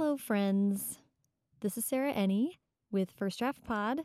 [0.00, 0.98] Hello, friends.
[1.60, 2.56] This is Sarah Enni
[2.90, 4.00] with First Draft Pod.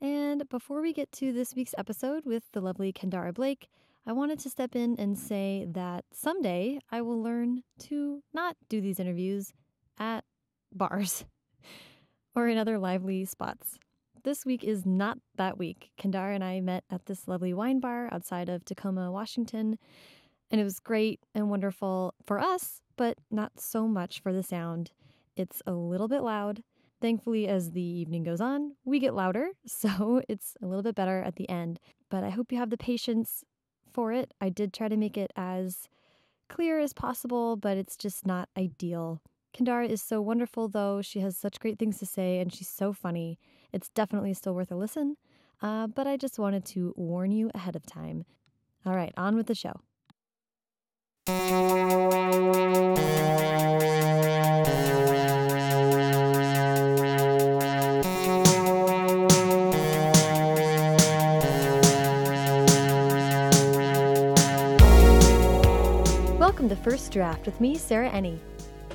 [0.00, 3.68] And before we get to this week's episode with the lovely Kendare Blake,
[4.06, 8.80] I wanted to step in and say that someday I will learn to not do
[8.80, 9.52] these interviews
[9.98, 10.22] at
[10.72, 11.24] bars
[12.36, 13.76] or in other lively spots.
[14.22, 15.90] This week is not that week.
[16.00, 19.80] Kendare and I met at this lovely wine bar outside of Tacoma, Washington,
[20.48, 24.92] and it was great and wonderful for us, but not so much for the sound.
[25.36, 26.62] It's a little bit loud.
[27.00, 31.22] Thankfully, as the evening goes on, we get louder, so it's a little bit better
[31.22, 31.80] at the end.
[32.10, 33.44] But I hope you have the patience
[33.92, 34.32] for it.
[34.40, 35.88] I did try to make it as
[36.48, 39.22] clear as possible, but it's just not ideal.
[39.56, 41.02] Kendare is so wonderful, though.
[41.02, 43.38] She has such great things to say, and she's so funny.
[43.72, 45.16] It's definitely still worth a listen,
[45.62, 48.24] uh, but I just wanted to warn you ahead of time.
[48.84, 49.80] All right, on with the show.
[66.70, 68.38] To First Draft with me, Sarah Enni.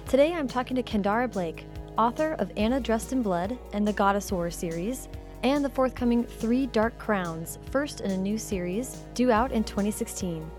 [0.07, 1.65] Today I'm talking to Kendare Blake,
[1.97, 5.09] author of Anna Dressed in Blood and the Goddess War series,
[5.43, 10.49] and the forthcoming Three Dark Crowns, first in a new series, due out in 2016.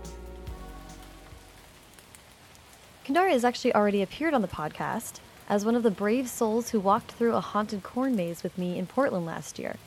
[3.03, 6.79] Kendare has actually already appeared on the podcast as one of the brave souls who
[6.79, 9.77] walked through a haunted corn maze with me in Portland last year.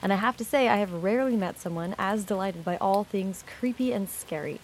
[0.00, 3.42] And I have to say, I have rarely met someone as delighted by all things
[3.58, 4.60] creepy and scary.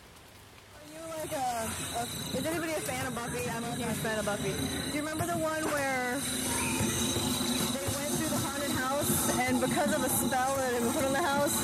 [1.22, 3.48] Like a, a, is anybody a fan of Buffy?
[3.48, 4.50] I'm a huge fan of Buffy.
[4.90, 6.18] Do you remember the one where
[7.78, 11.04] they went through the haunted house and because of a spell that had been put
[11.04, 11.54] on the house,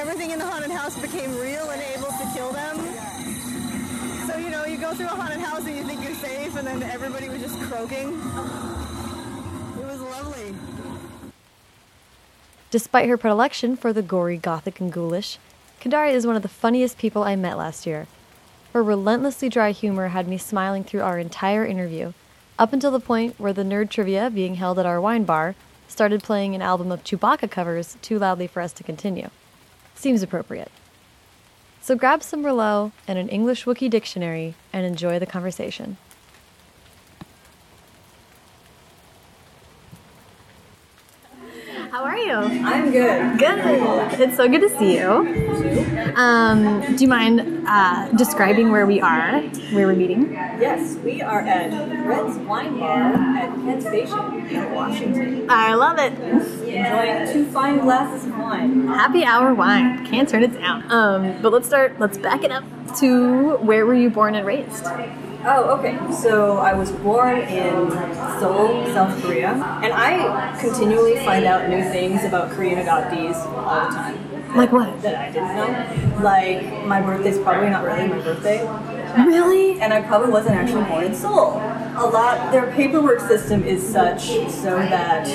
[0.00, 2.78] everything in the haunted house became real and able to kill them?
[4.28, 6.66] So, you know, you go through a haunted house and you think you're safe and
[6.66, 8.16] then everybody was just croaking.
[9.76, 10.54] It was lovely.
[12.70, 15.36] Despite her predilection for the gory, gothic, and ghoulish,
[15.82, 18.06] Kendare is one of the funniest people I met last year.
[18.72, 22.14] Her relentlessly dry humor had me smiling through our entire interview,
[22.58, 25.54] up until the point where the nerd trivia being held at our wine bar
[25.88, 29.28] started playing an album of Chewbacca covers too loudly for us to continue.
[29.94, 30.70] Seems appropriate.
[31.82, 35.98] So grab some Merlot and an English Wookiee dictionary and enjoy the conversation.
[41.90, 42.64] How are you?
[42.64, 43.38] I'm good.
[43.38, 44.20] Good.
[44.20, 46.12] It's so good to see you.
[46.16, 49.40] Um, do you mind uh, describing where we are,
[49.72, 50.32] where we're meeting?
[50.32, 51.70] Yes, we are at
[52.06, 55.50] Red's Wine Bar at Kent Station in Washington.
[55.50, 56.12] I love it.
[56.12, 58.86] Enjoying two fine glasses of wine.
[58.88, 60.06] Happy hour wine.
[60.06, 60.90] Can't turn it down.
[60.90, 61.98] Um, but let's start.
[61.98, 62.64] Let's back it up
[63.00, 64.84] to where were you born and raised?
[65.44, 65.98] Oh, okay.
[66.12, 67.90] So I was born in
[68.38, 69.50] Seoul, South Korea,
[69.82, 75.02] and I continually find out new things about Korean adoptees all the time Like what?
[75.02, 76.22] that I didn't know.
[76.22, 78.62] Like my birthday's probably not really my birthday.
[79.26, 79.80] Really?
[79.80, 81.60] and I probably wasn't actually born in Seoul.
[81.94, 85.28] A lot, their paperwork system is such so that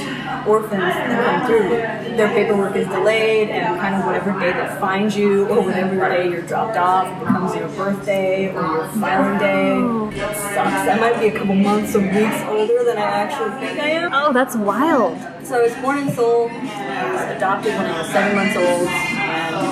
[0.47, 1.69] orphans that come through,
[2.18, 6.29] their paperwork is delayed, and kind of whatever day they find you, or whatever day
[6.29, 10.17] you're dropped off, becomes your birthday or your filing day.
[10.17, 10.90] It sucks.
[10.90, 14.12] I might be a couple months or weeks older than I actually think I am.
[14.12, 15.16] Oh, that's wild.
[15.44, 16.50] So I was born in Seoul.
[16.50, 18.88] I was adopted when I was seven months old,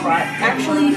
[0.09, 0.95] actually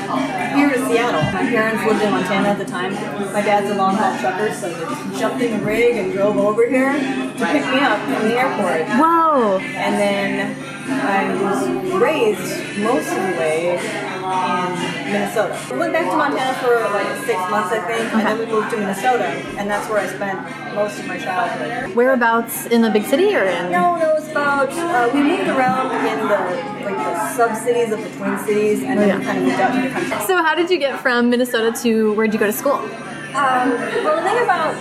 [0.56, 1.22] here in Seattle.
[1.32, 2.94] My parents lived in Montana at the time.
[3.32, 6.36] My dad's a long haul trucker, so they just jumped in the rig and drove
[6.36, 8.86] over here to pick me up from the airport.
[8.98, 9.58] Whoa.
[9.58, 11.69] And then I was
[12.00, 15.59] raised most of the way in Minnesota.
[15.71, 18.71] We went back to Montana for like six months, I think, and then we moved
[18.71, 19.25] to Minnesota,
[19.59, 21.94] and that's where I spent most of my childhood.
[21.94, 23.71] Whereabouts in the big city or in?
[23.71, 28.03] No, no, it's about uh, we moved around in the like the sub cities of
[28.03, 30.27] the Twin Cities, and then we kind of moved out to the country.
[30.27, 32.81] So how did you get from Minnesota to where'd you go to school?
[33.28, 33.71] Um,
[34.03, 34.75] well, the thing about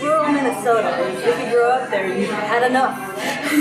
[0.00, 3.09] rural Minnesota is if you grow up there, you've had enough.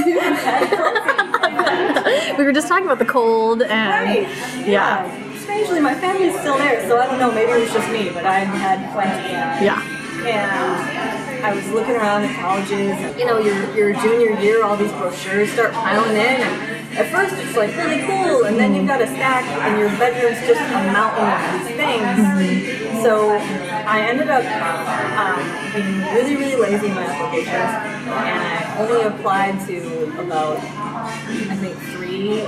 [0.06, 2.38] You've had plenty.
[2.38, 4.28] we were just talking about the cold and Right.
[4.68, 5.06] yeah,
[5.40, 7.32] Strangely, my family's still there, so I don't know.
[7.32, 9.34] Maybe it was just me, but I had plenty.
[9.34, 9.82] Uh, yeah.
[10.28, 13.18] and I was looking around at colleges.
[13.18, 17.34] You know, your, your junior year, all these brochures start piling in, and at first
[17.36, 20.92] it's like really cool, and then you've got a stack, and your bedroom's just a
[20.94, 22.06] mountain of these things.
[22.06, 22.89] Mm-hmm.
[23.04, 29.02] So I ended up um, being really, really lazy in my applications, and I only
[29.04, 32.42] applied to about, I think, three.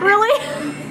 [0.00, 0.40] Really?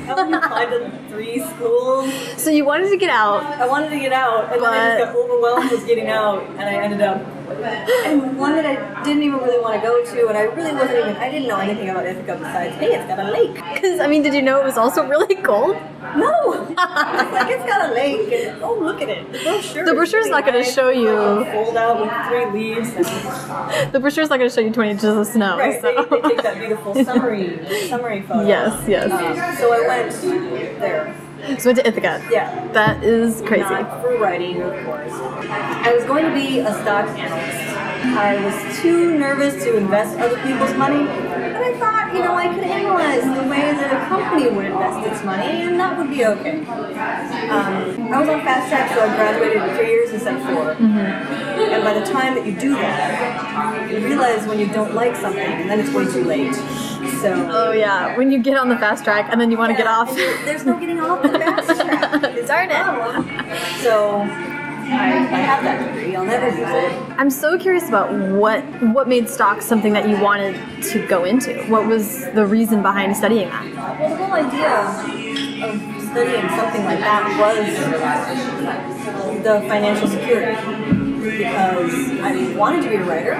[0.07, 2.11] I only applied to three schools.
[2.37, 3.43] so you wanted to get out.
[3.43, 6.43] I wanted to get out, and then I just But- got overwhelmed with getting out,
[6.57, 7.21] and I ended up
[7.51, 10.99] and one that I didn't even really want to go to, and I really wasn't
[10.99, 13.55] even, I didn't know anything about Ithaca besides, hey, it's got a lake.
[13.73, 15.75] Because, I mean, did you know it was also really cold?
[16.15, 16.53] No!
[16.69, 19.31] it's like, it's got a lake, and oh, look at it.
[19.31, 19.85] The brochure.
[19.85, 22.89] The brochure's is not gonna show you- Fold out with three leaves.
[22.93, 23.05] And,
[23.93, 25.57] The brochure's not going to show you 20 inches of snow.
[25.57, 26.05] right, so.
[26.09, 28.47] they, they take that beautiful summary, summary photo.
[28.47, 29.11] Yes, yes.
[29.11, 31.15] Um, so I went there.
[31.57, 32.25] So went to Ithaca.
[32.31, 32.67] Yeah.
[32.73, 33.61] That is crazy.
[33.63, 35.11] Not for writing, of course.
[35.13, 37.78] I was going to be a stock analyst.
[38.01, 42.47] I was too nervous to invest other people's money, but I thought, you know, I
[42.53, 46.25] could analyze the way that a company would invest its money, and that would be
[46.25, 46.59] okay.
[46.65, 50.71] Um, I was on fast track, so I graduated in three years instead of 4
[50.71, 55.41] And by the time that you do that, you realize when you don't like something,
[55.41, 56.55] and then it's way too late.
[57.21, 57.49] So.
[57.51, 58.15] Oh, yeah.
[58.17, 60.13] When you get on the fast track and then you want to get off.
[60.15, 62.23] There's no getting off the fast track.
[62.35, 63.81] It's Darn it.
[63.81, 64.48] So
[64.91, 66.15] I, I have that degree.
[66.15, 66.91] I'll never use it.
[67.17, 68.61] I'm so curious about what
[68.93, 71.63] what made stocks something that you wanted to go into.
[71.65, 73.65] What was the reason behind studying that?
[73.99, 74.79] Well, the whole idea
[75.65, 77.67] of studying something like that was
[79.43, 80.55] the financial security.
[81.19, 83.35] Because I wanted to be a writer,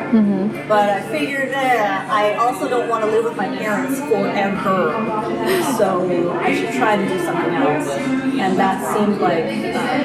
[0.68, 4.92] but I figured that I also don't want to live with my parents forever.
[5.78, 7.88] So I should try to do something else.
[7.90, 9.46] And that seemed like
[9.76, 10.04] uh,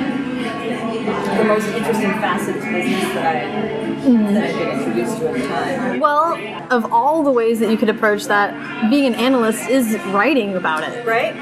[1.39, 5.49] the most interesting facet of business that I that I'd been introduced to at the
[5.49, 6.01] time.
[6.01, 6.35] Well,
[6.71, 10.83] of all the ways that you could approach that, being an analyst is writing about
[10.85, 11.07] it.
[11.07, 11.35] Right?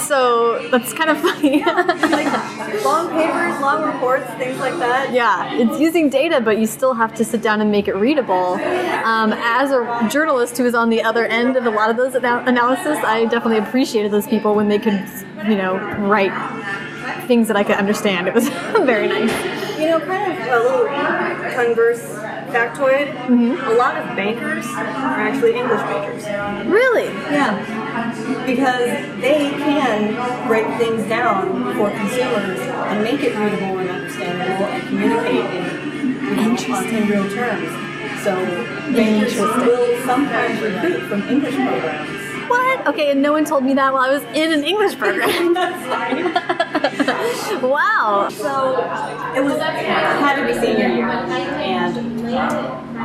[0.00, 1.64] So that's kind of funny.
[2.18, 5.12] Like long papers, long reports, things like that.
[5.12, 8.54] yeah, it's using data, but you still have to sit down and make it readable.
[9.04, 12.14] Um, as a journalist who was on the other end of a lot of those
[12.14, 15.06] analysis, I definitely appreciated those people when they could,
[15.46, 16.32] you know, write
[17.26, 18.28] things that I could understand.
[18.28, 18.48] It was
[18.84, 19.30] very nice.
[19.78, 20.86] You know, kind of a little
[21.54, 22.02] converse
[22.48, 23.12] factoid.
[23.28, 23.70] Mm-hmm.
[23.70, 26.24] A lot of bankers are actually English majors.
[26.66, 27.06] Really?
[27.30, 27.60] Yeah.
[28.46, 28.88] Because
[29.20, 35.44] they can break things down for consumers and make it readable and understandable and communicate
[36.92, 37.68] in, real terms.
[38.22, 38.34] So
[38.92, 42.27] bankers will sometimes recruit from English programs.
[42.48, 42.86] What?
[42.88, 45.54] Okay, and no one told me that while I was in an English program.
[47.62, 48.28] wow.
[48.30, 48.76] So
[49.36, 51.94] it was had to be senior year, and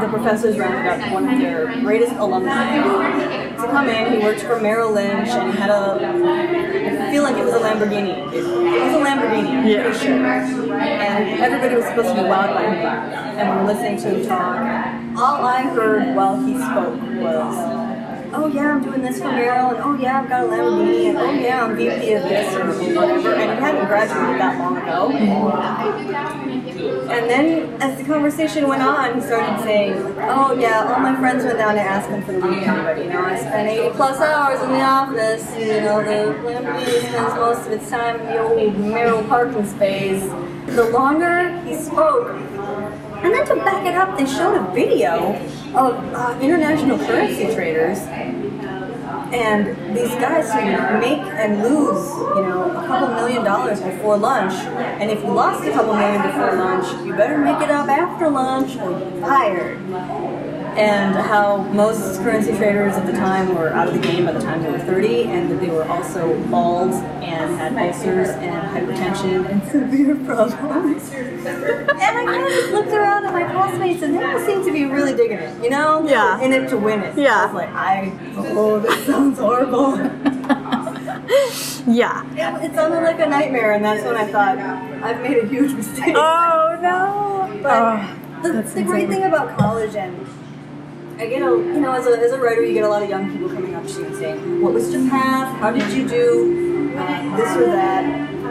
[0.01, 4.13] the professors rounded up one of their greatest alumni to come in.
[4.13, 5.99] He worked for Merrill Lynch, and he had a
[7.03, 8.27] I feel like it was a Lamborghini.
[8.33, 9.83] It, it was a Lamborghini, Yeah.
[9.83, 10.73] pretty sure.
[10.73, 12.85] And everybody was supposed to be wowed by him,
[13.39, 14.57] and listening to him talk.
[15.17, 17.82] All I heard while he spoke was.
[18.35, 21.17] Oh yeah, I'm doing this for Merrill, and oh yeah, I've got a Lamborghini, and
[21.19, 22.65] oh yeah, I'm VP of this or
[22.95, 25.11] whatever, and he hadn't graduated that long ago.
[27.11, 31.43] And then, as the conversation went on, he started saying, "Oh yeah, all my friends
[31.45, 34.61] went down to ask him for the weekend, you know, I spent 80 plus hours
[34.61, 35.55] in the office.
[35.55, 40.23] You know, the Lamborghini spends most of its time in the old Merrill parking space."
[40.65, 42.31] The longer he spoke,
[43.23, 45.35] and then to back it up, they showed a video
[45.75, 47.99] of uh, international currency traders
[49.33, 54.53] and these guys who make and lose, you know, a couple million dollars before lunch.
[54.53, 58.29] And if you lost a couple million before lunch, you better make it up after
[58.29, 59.79] lunch or you're fired.
[60.77, 64.39] And how most currency traders at the time were out of the game by the
[64.41, 69.47] time they were 30, and that they were also bald and had ulcers and hypertension
[69.49, 71.11] and severe problems.
[71.11, 74.71] and I kind of just looked around at my classmates, and they all seemed to
[74.73, 76.07] be really digging it, you know?
[76.07, 76.37] Yeah.
[76.37, 77.17] were in it to win it.
[77.17, 77.41] Yeah.
[77.41, 79.93] I was like, I, oh, this sounds horrible.
[81.85, 82.23] Yeah.
[82.61, 85.73] It, it sounded like a nightmare, and that's when I thought, I've made a huge
[85.73, 86.15] mistake.
[86.17, 87.59] Oh no.
[87.61, 87.81] But
[88.45, 90.27] Oh, the, the great thing about college and
[91.17, 93.09] I get a, you know, as a, as a writer, you get a lot of
[93.09, 95.59] young people coming up to you and saying, what was your path?
[95.59, 98.03] How did you do uh, this or that?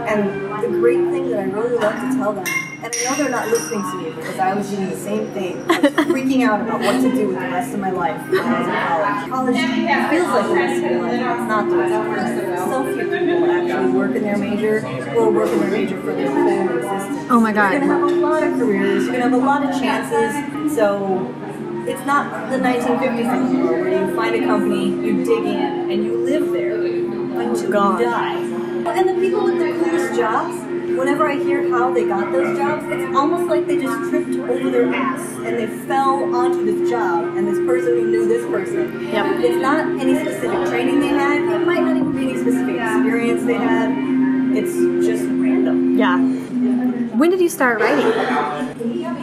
[0.08, 3.30] And the great thing that I really love to tell them, and I know they're
[3.30, 5.56] not listening to me because I was doing the same thing.
[5.64, 8.66] Freaking out about what to do with the rest of my life when I was
[8.68, 9.56] in college.
[9.56, 11.12] College feels like the rest of your life.
[11.12, 12.68] It's not the rest of your life.
[12.68, 16.30] So few people actually work in their major or work in their major for their
[16.30, 17.30] whole existence.
[17.30, 17.72] Oh my God.
[17.72, 19.04] You're gonna have a lot of careers.
[19.04, 20.74] You're gonna have a lot of chances.
[20.74, 21.32] So
[21.88, 26.18] it's not the 1950s anymore, where you find a company, you dig in, and you
[26.18, 26.80] live there
[27.40, 28.00] until God.
[28.00, 28.38] you die.
[28.38, 30.56] And the people with the coolest jobs,
[30.96, 34.70] whenever I hear how they got those jobs, it's almost like they just tripped over
[34.70, 39.08] their ass and they fell onto this job, and this person who knew this person.
[39.08, 39.40] Yep.
[39.40, 41.42] It's not any specific training they had.
[41.42, 43.90] It might not even be any specific experience they had.
[44.56, 44.74] It's
[45.06, 45.98] just random.
[45.98, 46.18] Yeah.
[47.16, 48.06] When did you start writing?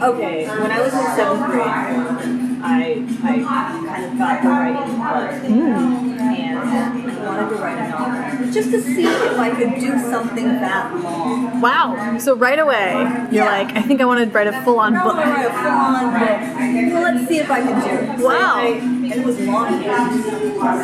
[0.02, 2.39] Okay, when I was in seventh grade,
[2.70, 5.30] I, I kind of got the writing bug.
[5.44, 8.52] And I wanted to write a novel.
[8.52, 11.60] Just to see if I could do something that long.
[11.60, 12.18] Wow.
[12.18, 12.92] So right away,
[13.30, 13.46] you're Yeah.
[13.46, 15.14] like, I think I want to write a full-on I book.
[15.14, 16.92] want to write a full-on book.
[16.94, 18.18] Well, let's see if I can do it.
[18.20, 18.54] So Wow.
[18.56, 20.24] I, and it was longhand.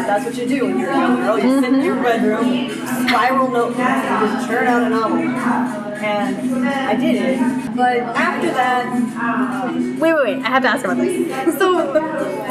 [0.06, 1.38] That's what you do when you're a young girl.
[1.38, 2.70] You sit in your bedroom,
[3.08, 5.85] spiral notebooks, and just churn out a novel.
[6.02, 7.76] And I did it.
[7.76, 8.86] But after that,
[10.00, 10.44] Wait, wait, wait.
[10.44, 11.26] I have to ask about this.
[11.58, 11.92] So,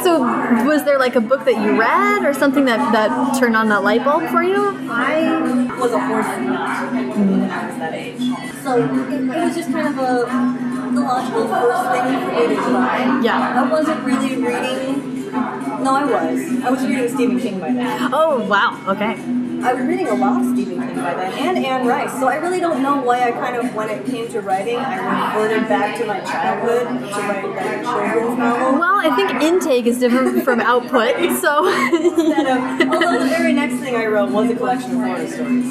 [0.04, 0.20] so
[0.66, 3.84] was there like a book that you read or something that that turned on that
[3.84, 4.75] light bulb for you?
[4.90, 8.22] I was a horse nut when I was that age.
[8.64, 12.62] So it, it was just kind of a the logical first thing for me to
[12.62, 13.22] try.
[13.22, 13.64] Yeah.
[13.64, 15.32] I wasn't really reading.
[15.84, 16.64] No, I was.
[16.64, 18.10] I was reading Stephen King by then.
[18.14, 18.82] Oh, wow.
[18.88, 19.16] Okay.
[19.64, 20.75] I was reading a lot of Stephen King
[21.05, 22.12] by then, and Anne Rice.
[22.19, 25.33] So I really don't know why I kind of, when it came to writing, I
[25.35, 28.79] reverted back to my childhood to write like children's novel.
[28.79, 33.75] Well, I think intake is different from output, so Instead of, although the very next
[33.75, 35.65] thing I wrote was a collection of horror stories.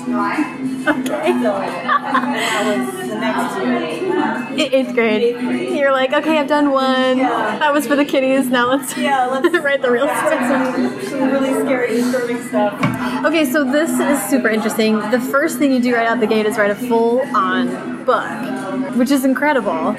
[0.86, 1.32] okay.
[1.42, 1.52] So
[2.68, 4.68] was the next year.
[4.72, 5.74] Eighth grade.
[5.76, 7.18] You're like, okay, I've done one.
[7.18, 7.58] Yeah.
[7.58, 8.46] That was for the kiddies.
[8.48, 10.74] Now let's Yeah, let's write the real stuff.
[10.76, 12.74] some, some really scary, disturbing stuff.
[13.24, 14.98] Okay, so this is super interesting.
[15.10, 19.10] The first thing you do right out the gate is write a full-on book, which
[19.10, 19.94] is incredible.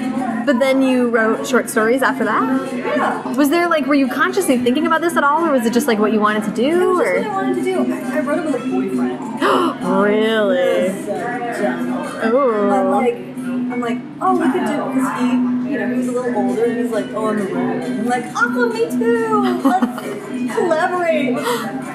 [0.46, 2.72] But then you wrote short stories after that.
[2.72, 3.34] Yeah.
[3.36, 5.86] Was there like, were you consciously thinking about this at all, or was it just
[5.88, 6.70] like what you wanted to It do?
[6.70, 7.92] just what I wanted to do.
[7.92, 9.42] I, I wrote it with a boyfriend.
[10.04, 10.88] really?
[11.04, 11.82] So, yeah.
[12.22, 12.90] But Oh.
[12.90, 16.12] like, I'm like, oh, we could do it because he, you know, he was a
[16.12, 17.84] little older, and he's like, oh, I'm a writer.
[17.92, 19.60] I'm like, awesome, me too.
[19.62, 21.36] Let's collaborate.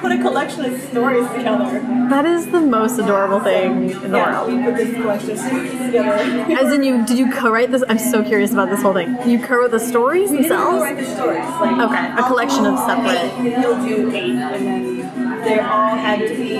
[0.00, 1.80] Put a collection of stories together.
[2.10, 4.52] That is the most adorable thing in the Yeah, world.
[4.52, 6.12] we put this collection of stories together.
[6.58, 7.82] As in, you did you co-write this?
[7.88, 9.16] I'm so curious about this whole thing.
[9.28, 10.82] You co-wrote the stories We didn't themselves?
[10.82, 11.44] write the stories.
[11.44, 16.34] Like, Okay, a collection of separate- he'll do eight, and then they all had to
[16.34, 16.56] be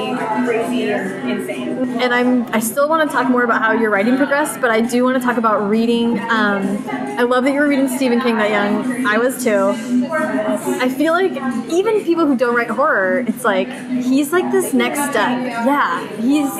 [0.47, 1.72] crazy and insane.
[1.85, 4.81] And I'm I still want to talk more about how your writing progressed, but I
[4.81, 6.19] do want to talk about reading.
[6.19, 9.07] Um, I love that you were reading Stephen King that young.
[9.07, 9.75] I was too.
[10.11, 11.33] I feel like
[11.71, 15.43] even people who don't write horror, it's like he's like this next step.
[15.43, 16.57] Yeah, he's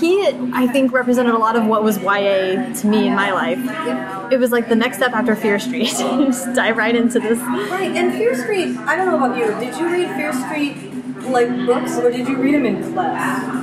[0.00, 0.26] he.
[0.52, 4.32] I think represented a lot of what was YA to me in my life.
[4.32, 5.86] It was like the next step after Fear Street.
[5.88, 7.38] Just dive right into this.
[7.38, 10.88] Right, and Fear Street, I don't know about you, did you read Fear Street
[11.30, 13.57] like books or did you read them in class?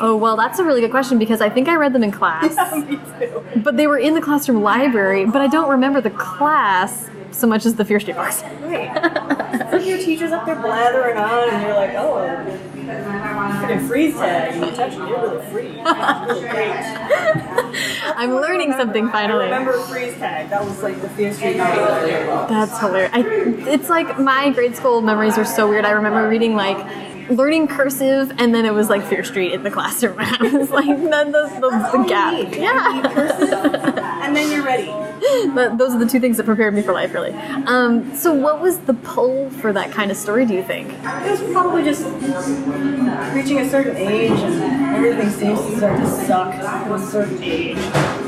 [0.00, 2.56] Oh well, that's a really good question because I think I read them in class.
[2.88, 3.44] Me too.
[3.56, 7.66] But they were in the classroom library, but I don't remember the class so much
[7.66, 8.42] as the Fear Street books.
[8.62, 9.70] Right.
[9.70, 12.16] So your teacher's up there blathering on and you're like, oh,
[12.86, 15.80] freaking freeze tag, you touch it, you're really free.
[15.80, 18.16] It's really great.
[18.16, 19.46] I'm learning something finally.
[19.46, 22.46] I remember freeze tag, that was like the Fear Street I.
[22.48, 23.10] That's hilarious.
[23.12, 23.20] I,
[23.70, 25.84] it's like my grade school memories are so weird.
[25.84, 26.78] I remember reading like
[27.30, 30.16] learning cursive, and then it was like Fear Street in the classroom.
[30.18, 32.32] I was like, that, the, the, That's the all you gap.
[32.34, 32.54] need.
[32.56, 33.00] You Yeah.
[33.02, 34.92] need cursive, and then you're ready.
[35.54, 37.32] But those are the two things that prepared me for life, really.
[37.66, 40.44] Um, so, what was the pull for that kind of story?
[40.46, 40.92] Do you think?
[40.92, 42.04] It was probably just
[43.34, 47.78] reaching a certain age and everything seems to start to suck at a certain age.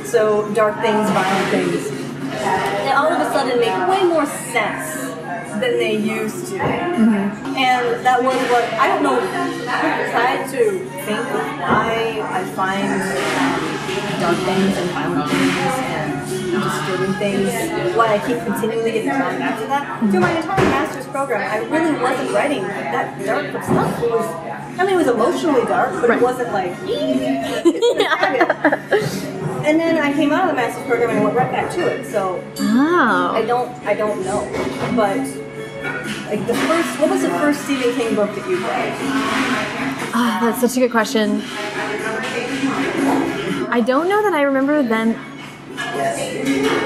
[0.06, 1.90] So dark things, violent things,
[2.30, 5.07] they all of a sudden make way more sense
[5.60, 6.58] than they used to.
[6.60, 12.86] And that was what, I don't know, I tried to think of why I find
[12.86, 13.60] um,
[14.20, 17.50] dark things and violent things and disturbing things,
[17.96, 20.00] why I keep continually getting drawn back to that.
[20.10, 24.02] Through my entire master's program, I really wasn't writing that dark stuff.
[24.02, 24.26] It was,
[24.78, 26.18] I mean, it was emotionally dark, but Right.
[26.18, 26.72] it wasn't like,
[29.66, 31.80] and then I came out of the master's program and I went right back to
[31.86, 32.06] it.
[32.06, 34.46] So I don't, I don't know,
[34.96, 35.18] but
[36.28, 38.92] like the first, what was the first Stephen King book that you read?
[40.14, 41.42] Ah, that's such a good question.
[43.70, 45.14] I don't know that I remember them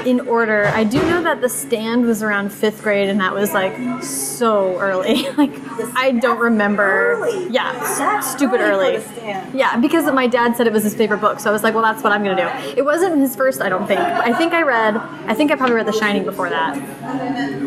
[0.07, 0.67] in order.
[0.67, 4.79] I do know that The Stand was around fifth grade, and that was like so
[4.79, 5.29] early.
[5.37, 5.51] like
[5.97, 7.13] I don't remember.
[7.13, 7.49] Early.
[7.49, 8.97] Yeah, That's stupid early early.
[8.99, 9.55] The Stand.
[9.55, 11.83] Yeah, because my dad said it was his favorite book, so I was like, well,
[11.83, 12.77] that's what I'm gonna do.
[12.77, 14.01] It wasn't his first, I don't think.
[14.01, 14.97] I think I read.
[14.97, 16.75] I think I probably read The Shining before that.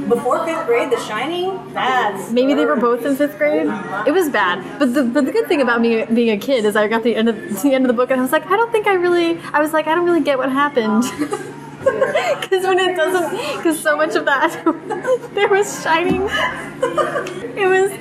[0.10, 1.74] Before fifth grade, The Shining.
[1.74, 3.68] That's Maybe they were both in fifth grade.
[4.08, 6.76] It was bad, but the but the good thing about me being a kid is
[6.76, 8.56] I got the end of the end of the book and I was like, I
[8.56, 9.40] don't think I really.
[9.54, 11.04] I was like, I don't really get what happened.
[11.16, 14.52] Because when it doesn't, because so much of that
[15.34, 16.22] there was shining.
[16.24, 17.92] It was.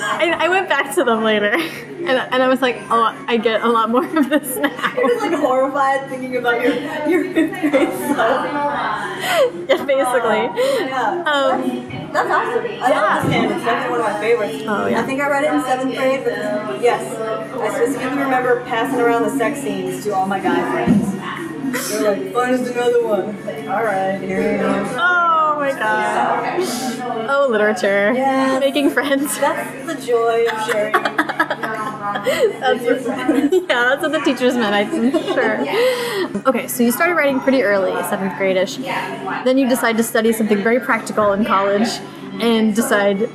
[0.00, 3.62] I, I went back to them later, and, and I was like, oh, I get
[3.62, 4.70] a lot more of this now.
[4.78, 6.74] I was like horrified thinking about your
[7.08, 8.44] your fifth grade self.
[9.68, 10.44] Yeah, basically.
[10.86, 11.24] Yeah.
[11.26, 12.64] Um, That's awesome.
[12.82, 13.50] I love this game.
[13.52, 14.64] It's definitely one of my favorites.
[14.66, 15.00] Oh, yeah.
[15.00, 19.22] I think I read it in seventh grade, but yes, I specifically remember passing around
[19.24, 21.53] the sex scenes to all my guy friends.
[21.74, 23.24] Find us another one.
[23.68, 24.96] All right, here you go.
[24.96, 26.60] oh my god.
[27.28, 28.12] Oh, literature.
[28.14, 28.60] Yes.
[28.60, 29.38] Making friends.
[29.38, 30.92] That's the joy of sharing.
[30.92, 33.52] That's your friends.
[33.52, 35.60] yeah, that's what the teachers meant, I'm sure.
[36.48, 38.76] Okay, so you started writing pretty early, seventh grade-ish.
[38.76, 41.88] Then you decide to study something very practical in college
[42.40, 43.28] and decide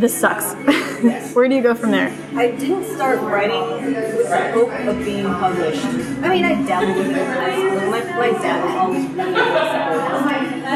[0.00, 0.54] this sucks.
[1.34, 2.14] Where do you go from there?
[2.34, 5.84] I didn't start writing with the hope of being published.
[5.84, 7.90] I mean, I dabbled with it in high school.
[7.90, 9.04] My, my dad was always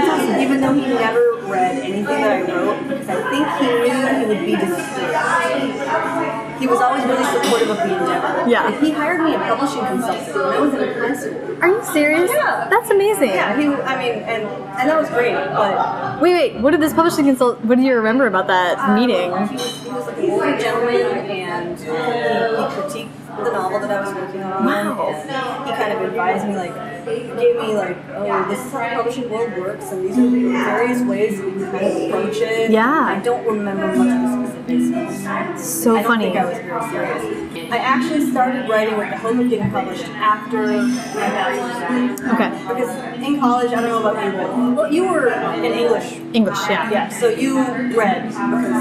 [0.08, 0.40] awesome.
[0.40, 4.26] Even though he never read anything that I wrote, because I think he knew he
[4.26, 6.39] would be disturbed.
[6.60, 8.48] He was always really supportive of the endeavor.
[8.48, 8.70] Yeah.
[8.70, 11.66] And he hired me a publishing consultant when I was in high.
[11.66, 12.30] Are you serious?
[12.30, 12.68] Yeah.
[12.70, 13.30] That's amazing.
[13.30, 14.42] Yeah, he, I mean, and,
[14.78, 16.60] and that was great, but Wait, wait.
[16.60, 17.64] What did this publishing consult?
[17.64, 19.30] What do you remember about that uh, meeting?
[19.30, 23.80] He was, he was like an older gentleman, and uh, he, he critiqued the novel
[23.80, 24.64] that I was working on.
[24.64, 25.08] Wow.
[25.08, 28.94] And he kind of advised me, like, gave me like, oh, this is how the
[28.96, 32.36] publishing world works, and these are the various ways that you can kind of approach
[32.36, 32.70] it.
[32.70, 33.16] Yeah.
[33.16, 35.64] I don't remember much of the specifics.
[35.64, 36.24] So I funny.
[36.26, 37.72] think I was very serious.
[37.72, 42.32] I actually started writing with the hope of getting published after my bachelor's degree.
[42.34, 42.50] Okay.
[42.68, 46.12] Because in college, I don't know about you, but well, you were in English.
[46.32, 46.90] English, yeah.
[46.90, 47.58] Yeah, so you
[47.96, 48.32] read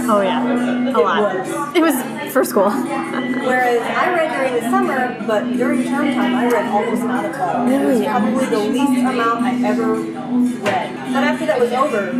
[0.09, 1.37] Oh yeah, a lot.
[1.37, 1.75] was.
[1.75, 2.69] It was for school.
[2.69, 7.35] Whereas I read during the summer, but during term time I read almost not at
[7.35, 7.67] all.
[7.67, 10.95] It was probably the least amount I ever read.
[11.13, 12.11] But after that was over,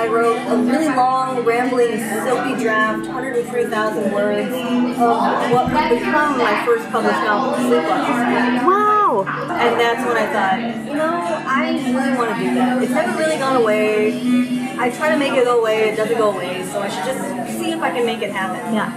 [0.00, 6.64] I wrote a really long, rambling, silky draft, 103,000 words, of what would become my
[6.64, 9.24] first published novel, Sleepwalk Wow.
[9.26, 12.82] And that's when I thought, you know, I really want to do that.
[12.82, 14.78] It's never really gone away.
[14.78, 17.39] I try to make it go away, it doesn't go away, so I should just
[17.80, 18.74] if I can make it happen.
[18.74, 18.92] Yeah.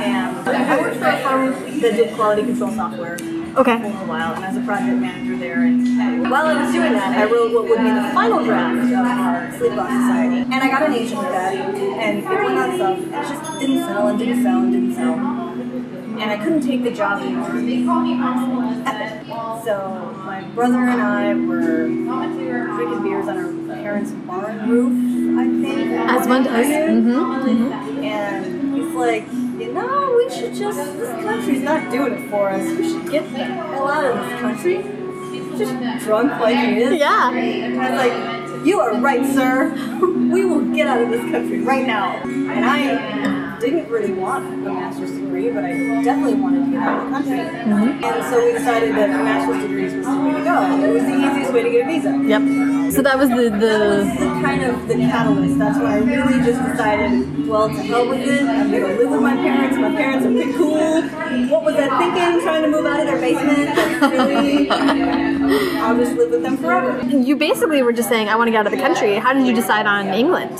[0.00, 3.18] And I worked for a firm that did quality control software
[3.56, 3.78] okay.
[3.78, 5.60] for a while, and as a project manager there.
[5.64, 8.94] And while I was doing that, I wrote what would be the final draft of
[8.94, 10.40] our Sleepwalk Society.
[10.40, 12.98] And I got an agent with that, and it went on stuff.
[12.98, 15.14] and It just didn't sell and didn't sell and didn't sell.
[16.14, 17.50] And I couldn't take the job anymore.
[19.64, 19.74] So
[20.24, 25.90] my brother and I were drinking beers on our parents' barn roof, I think.
[26.10, 26.66] As one does.
[26.66, 28.02] And Mm-hmm.
[28.04, 29.26] and he's like,
[29.60, 32.62] you know, we should just, this country's not doing it for us.
[32.78, 34.82] We should get the hell out of this country.
[35.58, 36.98] Just drunk like he is.
[36.98, 37.30] Yeah.
[37.32, 37.98] And I was
[38.52, 39.70] like, you are right, sir.
[40.00, 42.16] we will get out of this country right now.
[42.24, 46.98] And I didn't really want a master's degree, but I definitely wanted to get out
[47.00, 47.38] of the country.
[47.38, 48.04] Mm-hmm.
[48.04, 50.84] And so we decided that a master's degree was the way to go.
[50.84, 52.10] It was the easiest way to get a visa.
[52.28, 52.92] Yep.
[52.92, 54.24] So that was the That was the.
[54.24, 55.58] the kind of the catalyst.
[55.58, 58.42] That's when I really just decided, well, to hell with it.
[58.42, 59.76] I'm gonna live with my parents.
[59.78, 61.02] My parents are pretty cool.
[61.48, 62.40] What was I thinking?
[62.44, 63.76] Trying to move out of their basement?
[64.12, 64.70] Really?
[65.80, 67.02] I'll just live with them forever.
[67.08, 69.16] You basically were just saying, I want to get out of the country.
[69.16, 70.56] How did you decide on England?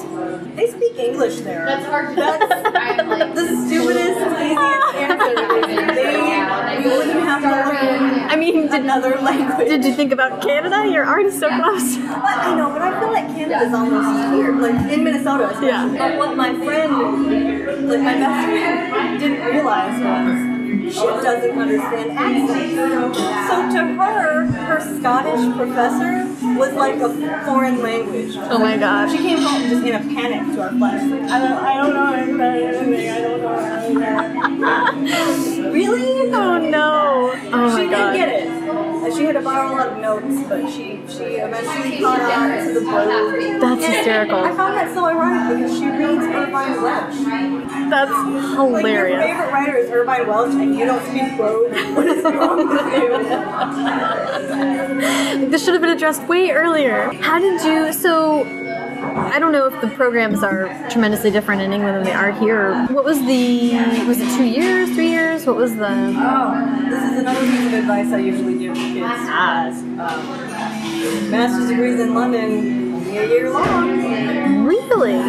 [0.57, 1.64] They speak English there.
[1.67, 2.17] That's hard.
[2.17, 5.50] That's the stupidest, laziest answer.
[5.94, 9.68] They, you wouldn't have to learn I mean, did, another language.
[9.68, 10.88] did you think about Canada?
[10.90, 11.96] You're already so close.
[11.96, 15.57] But I know, but I feel like Canada's almost here, like in Minnesota.
[15.62, 15.94] Yeah.
[15.96, 20.54] But what my friend, like my best friend, didn't realize was
[20.90, 23.18] she doesn't understand accents.
[23.49, 26.27] So to her, her Scottish professor
[26.59, 27.09] was like a
[27.44, 28.35] foreign language.
[28.37, 29.12] Oh my gosh.
[29.12, 31.09] She came home just in a panic to our class.
[31.11, 33.11] Like, I don't, I don't know anything.
[33.11, 35.64] I don't know anything.
[35.73, 36.31] really?
[36.33, 37.33] Oh no.
[37.35, 38.12] Oh my she god.
[38.12, 38.43] did get it.
[39.14, 42.66] And She had to borrow a lot of notes, but she she eventually caught on
[42.66, 43.61] to the boat.
[43.61, 44.38] That's hysterical.
[44.38, 47.18] I found that so ironic because she reads Irvine Welsh.
[47.90, 48.66] That's Like your
[49.07, 49.22] hilarious.
[49.24, 51.72] favorite writer is Irvine Welsh, and you don't speak Brogue.
[51.96, 53.11] What is wrong with you?
[55.50, 57.12] This should have been addressed way earlier.
[57.20, 57.92] How did you?
[57.92, 58.44] So,
[59.05, 62.87] I don't know if the programs are tremendously different in England than they are here.
[62.87, 63.75] What was the?
[64.07, 65.47] Was it two years, three years?
[65.47, 65.88] What was the?
[66.17, 69.05] Oh, this is another piece of advice I usually give to kids.
[69.07, 74.64] As um, master's degrees in London, a year long.
[74.64, 75.20] Really?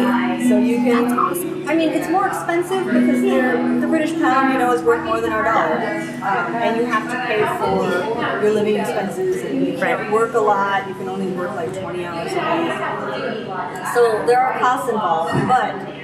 [0.48, 1.66] So you can.
[1.68, 5.32] I mean, it's more expensive because the British pound, you know, is worth more than
[5.32, 5.76] our dollar,
[6.22, 9.42] um, and you have to pay for your living expenses.
[9.42, 10.86] And you can't work a lot.
[10.88, 13.94] You can only work like 20 hours a week.
[13.94, 15.95] So there are costs involved, but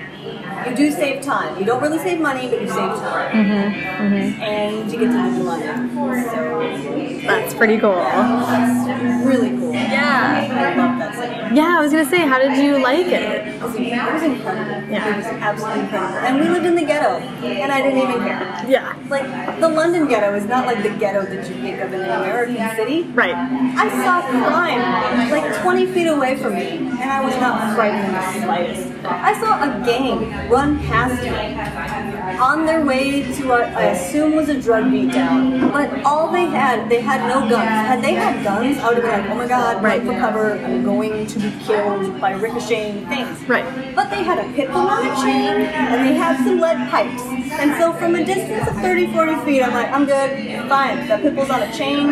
[0.69, 1.59] you do save time.
[1.59, 3.33] You don't really save money, but you save time.
[3.33, 4.43] Mm-hmm, mm-hmm.
[4.43, 5.91] And you get to live in London.
[6.31, 7.95] So That's pretty cool.
[7.95, 9.73] that's really cool.
[9.73, 10.49] Yeah.
[10.51, 11.55] I love that city.
[11.55, 13.47] Yeah, I was gonna say, how did you like it?
[13.47, 14.91] It was incredible.
[14.91, 15.13] Yeah.
[15.13, 16.19] It was absolutely incredible.
[16.19, 18.65] And we lived in the ghetto, and I didn't even care.
[18.69, 18.97] Yeah.
[19.09, 22.11] Like, the London ghetto is not like the ghetto that you think of in an
[22.11, 23.03] American city.
[23.13, 23.35] Right.
[23.35, 28.13] I saw crime like 20 feet away from me, and I was not frightened in
[28.13, 29.05] the slightest.
[29.05, 34.51] I saw a gang run past me on their way to what I assume was
[34.51, 35.73] a drug beatdown.
[35.73, 37.71] But all they had, they had no guns.
[37.71, 40.53] Had they had guns, I would have been like, oh my god, right for cover,
[40.59, 43.43] I'm going to be killed by ricocheting things.
[43.49, 43.65] Right.
[43.97, 47.23] But they had a pit bull on a chain, and they had some lead pipes.
[47.53, 51.09] And so from a distance of 30, 40 feet, I'm like, I'm good, fine.
[51.09, 52.09] That pit bull's on a chain.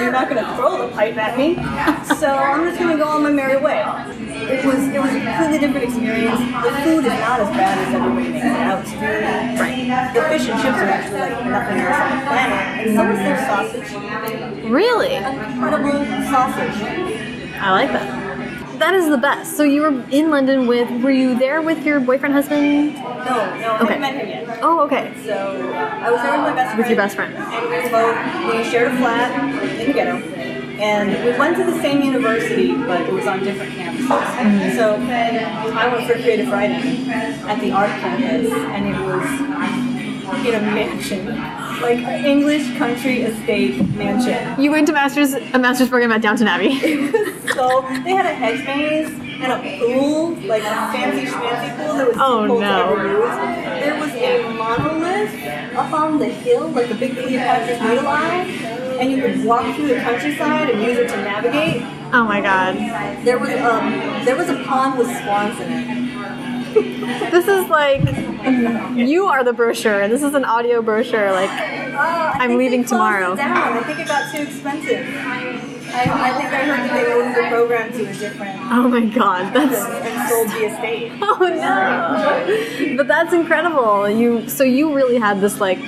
[0.00, 1.54] You're not going to throw the pipe at me.
[2.16, 3.82] So I'm just going to go on my merry way.
[4.50, 6.38] It was it was a completely different experience.
[6.38, 9.06] The food is not as bad as everybody makes it out to be.
[9.60, 10.12] Right.
[10.14, 12.62] The fish and chips are actually like nothing else on the planet.
[12.86, 13.90] And so is their sausage.
[14.70, 15.14] Really?
[15.14, 16.76] Incredible sausage.
[17.56, 18.78] I like that.
[18.78, 19.56] That is the best.
[19.56, 22.94] So you were in London with, were you there with your boyfriend, husband?
[22.94, 24.58] No, no, I haven't met him yet.
[24.62, 25.14] Oh, okay.
[25.24, 26.78] So uh, I was there with my best friend.
[26.78, 27.34] With your best friend.
[27.36, 28.16] And we both,
[28.52, 29.30] we shared a flat
[29.80, 30.43] in the ghetto.
[30.80, 34.08] And we went to the same university, but it was on different campuses.
[34.08, 34.76] Mm-hmm.
[34.76, 34.94] So
[35.76, 41.26] I went for Creative Writing at the art campus, and it was in a mansion.
[41.80, 44.60] Like an English country estate mansion.
[44.60, 46.78] You went to master's a master's program at Downton Abbey.
[47.54, 49.08] so they had a hedge maze
[49.42, 52.58] and a pool, like a fancy schmancy pool that was Oh, no.
[52.58, 53.84] to ever use.
[53.84, 59.10] There was a monolith up on the hill, like a big Cleopatra's Needle Eye, and
[59.10, 61.82] you could walk through the countryside and use it to navigate.
[62.12, 62.76] oh my god.
[63.24, 63.92] There was um
[64.24, 66.04] there was a pond with swans in it.
[67.30, 68.02] This is like
[68.96, 70.00] you are the brochure.
[70.00, 71.30] And this is an audio brochure.
[71.32, 73.36] Like Uh, I'm leaving tomorrow.
[73.36, 73.56] Down.
[73.78, 75.06] I think it got too expensive.
[75.96, 79.04] I, I think I heard that they moved the program to a different oh my
[79.06, 79.78] god, that's
[80.08, 81.12] and sold the estate.
[81.22, 81.38] oh
[82.88, 82.96] no.
[82.96, 84.10] But that's incredible.
[84.10, 85.78] You so you really had this like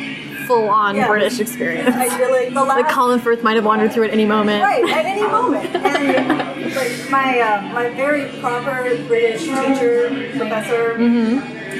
[0.47, 1.09] full on Yeah.
[1.09, 1.95] British experience.
[1.95, 4.63] I really the last Like Colin Firth might have wandered through at any moment.
[4.63, 5.75] Right, at any moment.
[5.77, 10.97] And like my uh, my very proper British teacher, professor,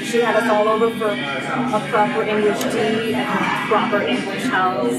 [0.03, 4.93] she had us all over for a proper English tea and a proper English house.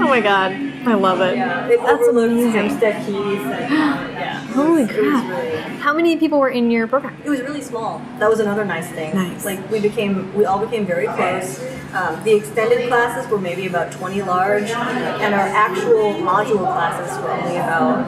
[0.00, 0.52] Oh my god.
[0.88, 1.36] I love it.
[1.36, 2.50] Yeah, it That's amazing.
[2.52, 2.94] Hampstead.
[3.06, 4.38] And, yeah.
[4.48, 5.78] Holy was really- crap.
[5.78, 7.16] How many people were in your program?
[7.24, 8.02] It was really small.
[8.18, 9.14] That was another nice thing.
[9.14, 9.44] Nice.
[9.44, 11.62] Like we became, we all became very close.
[11.94, 17.30] Um, the extended classes were maybe about 20 large, and our actual module classes were
[17.30, 18.06] only about,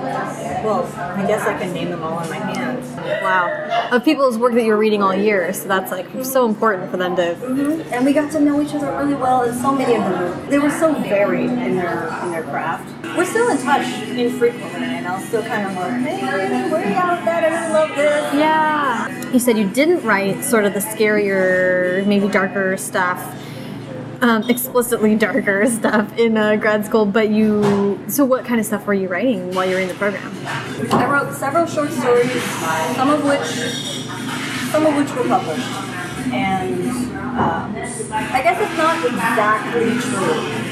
[0.62, 0.84] well,
[1.16, 2.84] I guess I can name them all on my hand.
[3.22, 3.88] Wow.
[3.92, 7.16] Of people's work that you're reading all year, so that's like so important for them
[7.16, 7.90] to Mhm.
[7.92, 10.58] And we got to know each other really well, and so many of them they
[10.58, 12.69] were so varied in their in their craft.
[13.16, 16.94] We're still in touch infrequently, and I'll still kind of like, hey, where are you
[16.94, 17.44] at that?
[17.44, 18.34] I really love this.
[18.34, 19.32] Yeah.
[19.32, 23.20] You said you didn't write sort of the scarier, maybe darker stuff,
[24.22, 27.98] um, explicitly darker stuff in uh, grad school, but you.
[28.08, 30.32] So, what kind of stuff were you writing while you were in the program?
[30.92, 32.42] I wrote several short stories,
[32.94, 34.00] some of which
[34.70, 35.66] some of which were published,
[36.32, 36.90] and
[37.36, 37.74] um,
[38.12, 40.70] I guess it's not exactly true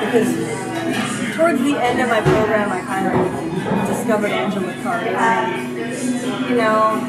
[0.00, 5.08] because towards the end of my program, I kind of discovered Angela Carter.
[5.08, 5.72] And,
[6.50, 7.00] you know,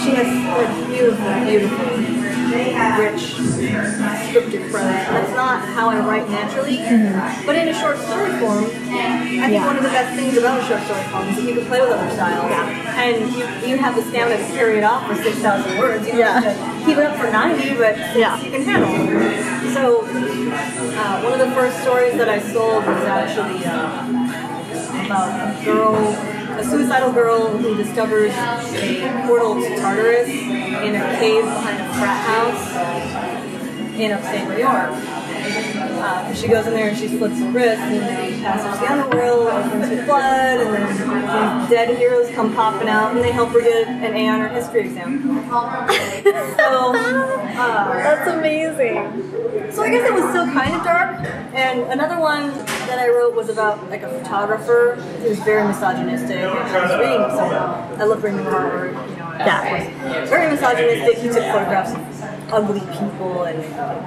[0.00, 2.23] she has a beautiful, beautiful,
[2.54, 3.34] rich,
[4.30, 4.82] scripted prose.
[4.84, 6.78] That's not how I write naturally,
[7.46, 10.64] but in a short story form, I think one of the best things about a
[10.64, 12.50] short story form is that you can play with other styles,
[12.96, 16.06] and you, you have the stamina to carry it off for six thousand words.
[16.06, 16.40] You Yeah.
[16.40, 18.40] have to keep it up for ninety, but Yeah.
[18.40, 18.90] you can handle.
[18.94, 19.74] it.
[19.74, 25.28] So, uh, one of the first stories that I sold was actually uh, about
[25.60, 25.94] a girl,
[26.58, 32.20] a suicidal girl who discovers a portal to Tartarus in a cave behind a frat
[32.26, 35.13] house in upstate New York.
[35.46, 39.46] Uh, she goes in there and she slits her wrist and then passes the underworld,
[39.48, 43.60] opens with blood, and then these dead heroes come popping out and they help her
[43.60, 45.22] get an A on her history exam.
[45.48, 45.54] so,
[46.94, 49.70] uh, That's amazing.
[49.72, 51.20] so I guess it was still kind of dark.
[51.54, 52.48] And another one
[52.88, 56.36] that I wrote was about like a photographer who's very misogynistic.
[56.36, 58.00] And I was reading some.
[58.00, 58.86] I love reading horror.
[58.88, 60.24] You know, Yeah.
[60.26, 61.18] Very misogynistic.
[61.18, 62.23] He took photographs of
[62.54, 63.58] ugly people, and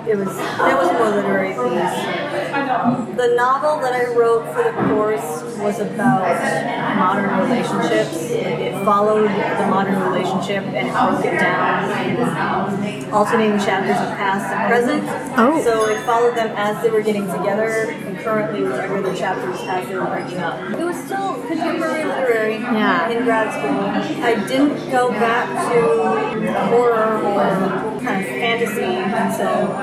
[0.07, 3.17] it was that was more literary piece.
[3.17, 6.23] The novel that I wrote for the course was about
[6.95, 8.31] modern relationships.
[8.31, 14.45] It, it followed the modern relationship and broke it down in alternating chapters of past
[14.53, 15.03] and present.
[15.37, 15.61] Oh.
[15.63, 19.95] So it followed them as they were getting together, concurrently with regular chapters as they
[19.95, 20.59] were breaking up.
[20.71, 23.09] It was still contemporary literary Yeah.
[23.09, 24.23] in grad school.
[24.23, 29.73] I didn't go back to horror or kind of fantasy until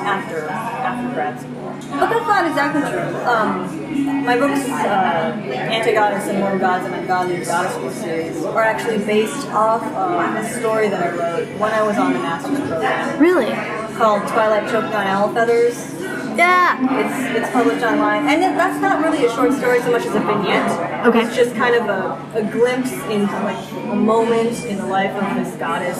[0.00, 1.69] after after grad school.
[1.88, 3.24] But that's not exactly true.
[3.24, 9.46] Um, my books, uh, Anti-Goddess and Mortal Gods and Ungodly Goddess series, are actually based
[9.48, 13.52] off of a story that I wrote when I was on the master's program Really?
[13.96, 15.94] called Twilight Choking on Owl Feathers.
[16.36, 16.78] Yeah.
[17.00, 20.14] It's it's published online, and it, that's not really a short story so much as
[20.14, 21.06] a vignette.
[21.06, 21.22] Okay.
[21.22, 25.44] It's just kind of a, a glimpse into like a moment in the life of
[25.44, 25.98] this goddess,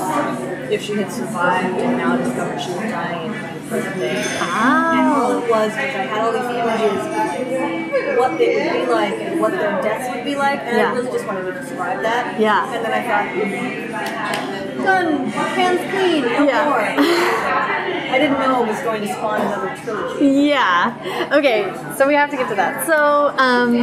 [0.70, 4.22] if she had survived and now discovered she was dying in the present day.
[4.40, 8.92] And all it was was I had all these images of what they would be
[8.92, 10.90] like and what their deaths would be like, and Yeah.
[10.90, 12.40] I really just wanted to describe that.
[12.40, 12.72] Yeah.
[12.74, 16.64] And then I thought, done, hands clean, no Yeah.
[16.64, 16.80] more.
[18.10, 20.24] I didn't know it was going to spawn another trilogy.
[20.48, 21.28] Yeah.
[21.32, 22.86] Okay, so we have to get to that.
[22.86, 23.74] So, um,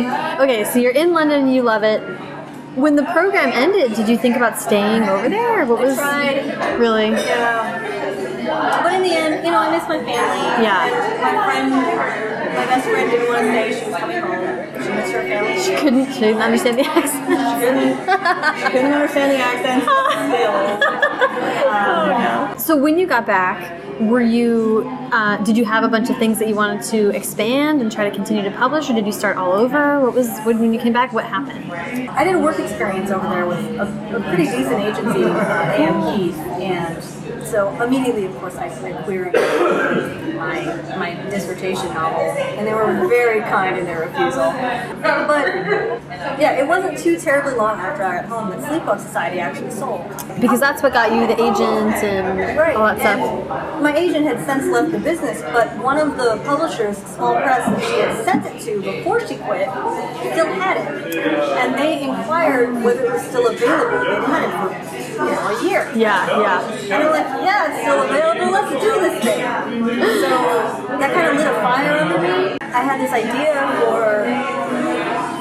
[0.42, 2.02] okay, so you're in London and you love it.
[2.78, 5.64] When the program ended, did you think about staying over there?
[5.64, 5.98] Or what was
[6.78, 7.10] really?
[7.10, 8.84] Yeah.
[8.84, 10.64] But in the end, you know, I miss my family.
[10.64, 10.86] Yeah.
[11.20, 13.80] My friend, my best friend didn't want to stay.
[13.80, 14.32] She was coming home.
[14.32, 14.37] Oh,
[15.24, 15.62] She her family.
[15.64, 17.28] She couldn't, she didn't understand the accent.
[17.60, 17.98] couldn't,
[18.60, 19.84] she couldn't understand the accent.
[20.28, 21.72] Still.
[21.72, 24.84] Um, So when you got back, were you?
[25.12, 28.08] Uh, did you have a bunch of things that you wanted to expand and try
[28.08, 30.00] to continue to publish, or did you start all over?
[30.00, 31.14] What was when you came back?
[31.14, 31.72] What happened?
[31.72, 36.18] I did a work experience over there with a, a pretty decent agency, uh, AM
[36.20, 37.04] Heath, and
[37.50, 39.34] so immediately, of course, I started querying
[40.36, 40.62] my
[40.98, 44.52] my dissertation novel, and they were very kind in their refusal.
[45.02, 45.48] But
[46.40, 50.08] yeah, it wasn't too terribly long after I got home that Sleepwalk Society actually sold.
[50.40, 53.20] Because that's what got you the agent and all that stuff.
[53.20, 57.66] And my agent had since left the business, but one of the publishers, Small Press,
[57.66, 59.70] that she had sent it to before she quit,
[60.34, 61.16] still had it.
[61.18, 64.00] And they inquired whether it was still available.
[64.00, 64.52] They'd had it
[64.92, 65.92] for you know, a year.
[65.96, 66.62] Yeah, yeah.
[66.70, 69.42] And they're like, yeah, it's still available, let's do this thing.
[70.22, 70.30] So
[70.98, 72.58] that kind of lit a fire under me.
[72.62, 74.28] I had this idea for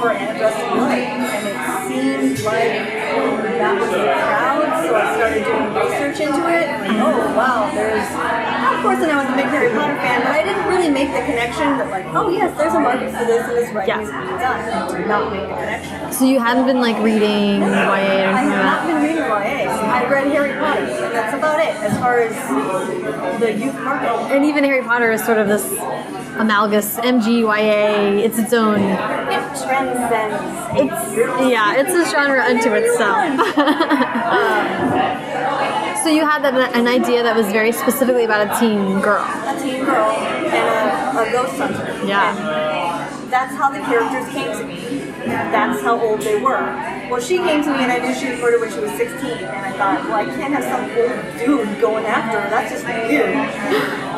[0.00, 1.56] for Anadrustic Light, and it
[1.88, 2.72] seemed like
[3.56, 6.66] that was the crowd, so I started doing research into it.
[6.80, 8.08] Like, oh wow, there's
[8.76, 11.08] of course then I was a big Harry Potter fan, but I didn't really make
[11.08, 14.02] the connection that like, oh yes, there's a market for this and this writing Yeah.
[14.04, 14.60] is being done.
[14.60, 16.12] I did not make the connection.
[16.12, 19.64] So you hadn't been like reading YA or I have not been reading YA.
[19.96, 24.08] I read Harry Potter, and that's about it as far as the youth market.
[24.34, 25.64] And even Harry Potter is sort of this
[26.36, 28.18] amalgus MGYA.
[28.24, 28.80] It's its own.
[28.80, 30.42] It transcends.
[30.78, 31.16] It's
[31.48, 33.40] yeah, it's a genre unto itself.
[36.06, 39.26] so you had that, an idea that was very specifically about a teen girl.
[39.26, 41.82] a teen girl and a, a ghost hunter.
[42.06, 42.30] Yeah.
[42.30, 45.02] And that's how the characters came to me.
[45.26, 46.62] That's how old they were.
[47.10, 49.18] Well, she came to me and I knew she was murdered when she was 16.
[49.18, 52.50] And I thought, well, I can't have some old dude going after her.
[52.54, 53.34] That's just weird.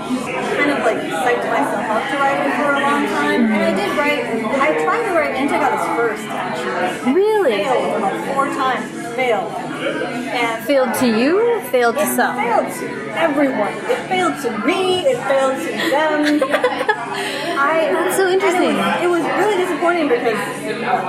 [0.61, 3.41] kind of like psyched myself up to writing for a long time.
[3.49, 4.29] And I did write,
[4.61, 7.17] I tried to write Antigoddess first, actually.
[7.17, 7.65] Really?
[7.65, 8.98] Failed about four times.
[9.19, 9.51] Failed.
[9.51, 12.37] And Failed to you, failed to it some.
[12.37, 12.87] failed to
[13.19, 13.75] everyone.
[13.91, 15.01] It failed to me.
[15.11, 16.43] It failed to them.
[17.59, 18.79] I, That's so interesting.
[18.79, 20.39] It was, it was really disappointing because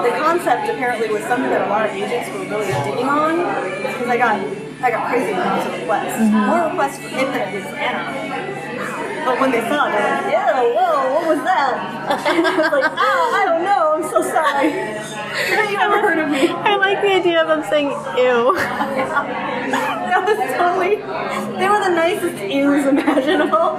[0.01, 3.37] the concept apparently was something that a lot of agents were really digging on.
[3.77, 4.41] Because I got
[4.81, 6.17] I got crazy amounts of requests.
[6.17, 6.47] Mm-hmm.
[6.49, 8.68] More requests for Infinite than Anna.
[9.29, 11.77] But when they saw it, they're like, "Ew, whoa, what was that?"
[12.33, 13.93] And I was like, "Oh, I don't know.
[13.93, 14.73] I'm so sorry."
[15.69, 16.49] you never heard of me.
[16.49, 18.55] I like the idea of them saying ew.
[19.69, 20.95] that was totally.
[21.61, 23.77] They were the nicest ews imaginable,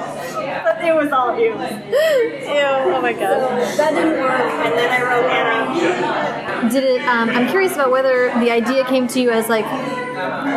[0.62, 1.50] but it was all ews.
[2.50, 2.94] Ew.
[2.94, 3.58] Oh my god.
[3.76, 6.70] That didn't work, and then I wrote Anna.
[6.70, 7.02] Did it?
[7.02, 9.64] Um, I'm curious about whether the idea came to you as like,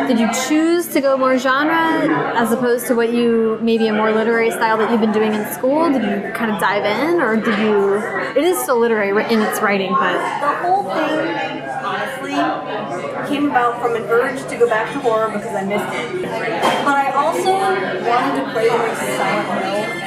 [0.06, 4.12] did you choose to go more genre as opposed to what you maybe a more
[4.12, 5.90] literary style that you've been doing in school?
[5.90, 7.94] Did you kind of dive in, or did you?
[8.36, 13.96] It is still literary in its writing, but The whole thing, honestly, came about from
[13.96, 16.22] an urge to go back to horror because I missed it.
[16.22, 20.04] But I also wanted to play Silent Hill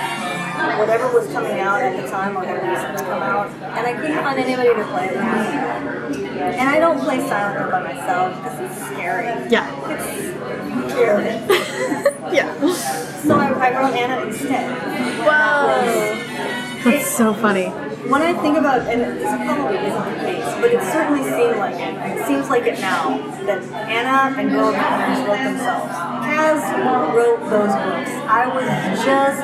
[0.80, 4.18] whatever was coming out at the time or had recently come out, and I couldn't
[4.18, 6.38] find anybody to play it with.
[6.42, 9.26] And I don't play Silent Hill by myself because it's scary.
[9.50, 9.68] Yeah.
[9.92, 11.64] It's scary.
[12.34, 12.54] Yeah.
[13.24, 14.70] so I, I wrote Anna instead.
[15.26, 15.68] Wow.
[16.84, 17.68] That's so funny.
[18.08, 21.76] When I think about, and this probably isn't the case, but it certainly seemed like
[21.76, 22.20] it.
[22.20, 25.92] It seems like it now that Anna and Girl Nightmares wrote themselves.
[26.24, 26.64] Cas
[27.14, 28.12] wrote those books.
[28.30, 29.42] I was just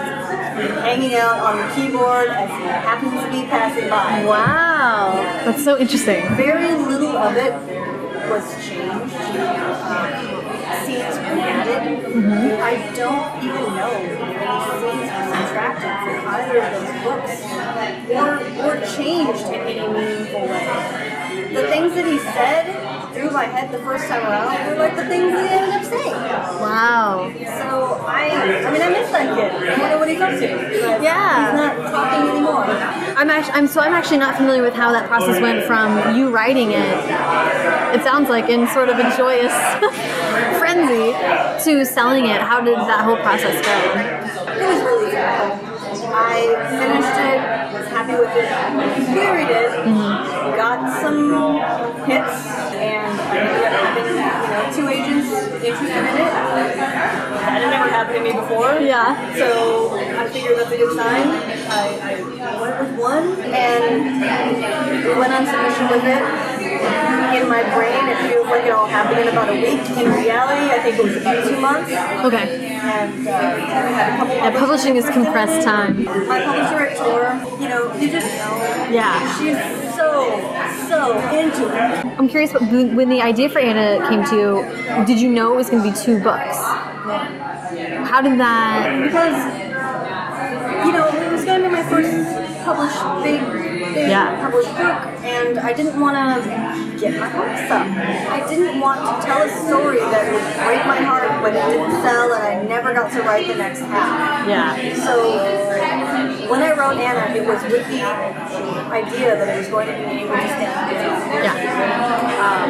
[0.86, 4.24] hanging out on the keyboard as he happens to be passing by.
[4.24, 5.12] Wow.
[5.44, 6.24] That's so interesting.
[6.36, 7.54] Very little of it
[8.30, 9.16] was changed.
[9.16, 10.43] Um,
[10.86, 12.06] scenes were added.
[12.62, 17.36] I don't even know if any scenes were subtracted from either of those books
[18.10, 18.32] or,
[18.66, 21.54] or changed in any meaningful way.
[21.54, 22.83] The things that he said
[23.14, 25.84] through my head the first time around were like the things that he ended up
[25.84, 26.14] saying.
[26.60, 27.32] Wow.
[27.38, 29.70] So I, I mean, I miss that kid.
[29.70, 31.04] I wonder what he's up to.
[31.04, 31.52] Yeah.
[31.52, 32.66] He's not talking anymore.
[33.16, 36.30] I'm actually, I'm so I'm actually not familiar with how that process went from you
[36.30, 36.98] writing it.
[37.96, 39.54] It sounds like in sort of a joyous
[40.58, 41.14] frenzy
[41.64, 42.42] to selling it.
[42.42, 44.54] How did that whole process go?
[44.54, 45.73] It was really simple.
[46.14, 47.40] I finished it,
[47.74, 48.46] was happy with it,
[49.10, 49.72] queried it,
[50.56, 51.58] got some
[52.06, 52.38] hits,
[52.78, 54.22] and I ended up having you
[54.54, 56.30] know, two agents interested in it.
[57.44, 58.80] That had never happened to me before.
[58.80, 59.34] Yeah.
[59.36, 61.28] So I figured that's a good sign.
[61.70, 66.63] I, I went with one, and we went on submission with it.
[66.84, 69.82] In my brain, it feels like it all happened in about a week.
[69.98, 71.90] In reality, I think it was about two months.
[72.26, 72.66] Okay.
[72.84, 73.62] And uh, we
[73.94, 76.04] had a couple Yeah, publishing is compressed time.
[76.04, 78.58] my publisher at Tor, you know, you just know.
[78.92, 79.18] Yeah.
[79.38, 79.58] She's
[79.96, 80.08] so,
[80.88, 82.06] so into it.
[82.20, 85.56] I'm curious, what, when the idea for Anna came to you, did you know it
[85.56, 86.58] was going to be two books?
[86.58, 89.02] How did that?
[89.04, 89.38] Because,
[90.86, 92.12] you know, it was going to be my first
[92.64, 93.42] published, big,
[93.94, 94.42] big Yeah.
[94.42, 97.88] published book, and I didn't want to get my hopes up.
[98.38, 102.02] I didn't want to tell a story that would break my heart when it didn't
[102.02, 104.48] sell and I never got to write the next half.
[104.48, 104.76] Yeah.
[105.06, 105.14] So
[106.50, 110.24] when I wrote Anna, it was with the idea that I was going to be
[110.24, 110.74] able to stand.
[111.44, 111.56] Yeah.
[112.44, 112.70] Um,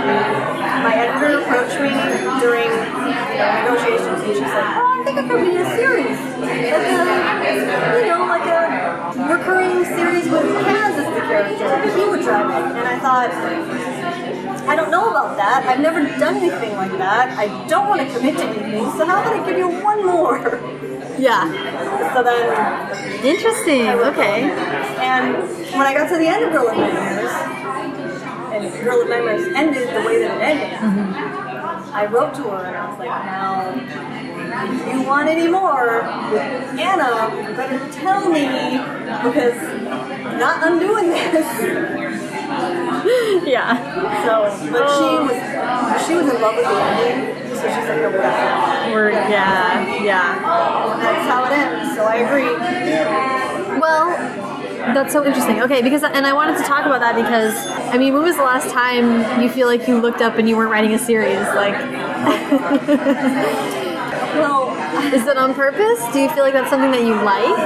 [0.84, 1.90] my editor approached me
[2.40, 6.20] during you know, negotiations, and she's like, "Oh, I think it could be a series,
[6.40, 8.63] like a, you know, like a
[9.16, 11.98] recurring series with Cas as the character.
[11.98, 13.32] He would drive it." And I thought,
[14.68, 15.66] I don't know about that.
[15.68, 17.38] I've never done anything like that.
[17.38, 18.86] I don't want to commit to anything.
[18.98, 20.40] So how about I give you one more?
[21.18, 21.72] Yeah.
[22.14, 22.46] So then
[23.26, 23.88] Interesting.
[23.88, 24.52] Okay.
[25.00, 25.36] And
[25.72, 27.32] when I got to the end of Girl of Nightmares,
[28.52, 31.96] and Girl of Nightmares ended the way that it ended, mm-hmm.
[31.96, 33.72] I wrote to her and I was like, now,
[34.56, 36.42] if you want any more with
[36.80, 38.46] Anna, you better tell me
[39.28, 42.24] because I'm not undoing this.
[43.46, 43.76] Yeah.
[44.26, 45.24] So, but she oh.
[45.24, 50.40] was she was in love with the ending, so she's like, no, We're yeah yeah.
[51.02, 51.96] That's how it ends.
[51.96, 53.80] So I agree.
[53.80, 54.10] Well,
[54.94, 55.62] that's so interesting.
[55.62, 57.56] Okay, because and I wanted to talk about that because
[57.94, 60.56] I mean, when was the last time you feel like you looked up and you
[60.58, 61.40] weren't writing a series?
[61.56, 61.74] Like,
[64.40, 64.72] Well,
[65.14, 66.02] is it on purpose?
[66.14, 67.58] Do you feel like that's something that you like?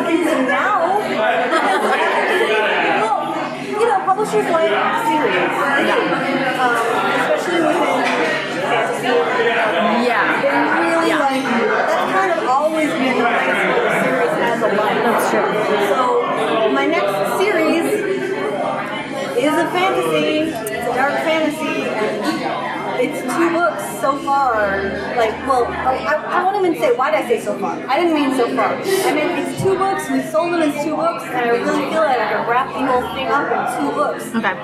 [0.47, 0.99] now,
[3.03, 3.19] well,
[3.67, 4.71] you know, publishers like
[5.07, 5.51] series,
[6.59, 6.75] um,
[7.23, 8.03] especially within
[8.67, 9.07] fantasy.
[10.07, 10.23] Yeah.
[10.41, 10.49] They
[10.83, 11.19] really Yeah.
[11.23, 13.53] like that's kind of always been the place the
[14.03, 14.99] series has a life.
[15.07, 15.51] That's true.
[15.87, 15.97] So
[16.71, 17.85] my next series
[19.39, 20.51] is a fantasy.
[20.51, 24.83] It's a dark fantasy, and it's two books so far.
[25.15, 27.75] Like, well, I, I won't even say why did I say so far.
[27.87, 28.73] I didn't mean so far.
[28.75, 30.09] I mean, it's two books.
[30.09, 32.85] We sold them as two books, and I really feel like I could wrap the
[32.85, 34.23] whole thing up in two books.
[34.35, 34.55] Okay.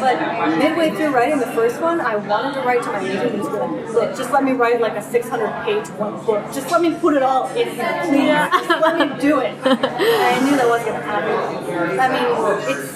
[0.00, 3.44] But midway through writing the first one, I wanted to write to my agent and
[3.44, 6.44] like, "Look, just let me write like a 600 page one book.
[6.52, 8.68] Just let me put it all in here, please.
[8.68, 9.54] Just let me do it.
[9.64, 12.00] And I knew that wasn't going to happen.
[12.00, 12.92] I mean, it's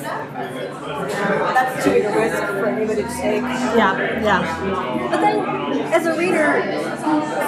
[1.54, 3.42] that's too big a risk for anybody to take.
[3.42, 4.22] Yeah.
[4.22, 5.09] Yeah.
[5.11, 5.38] But then,
[5.92, 6.62] as a reader,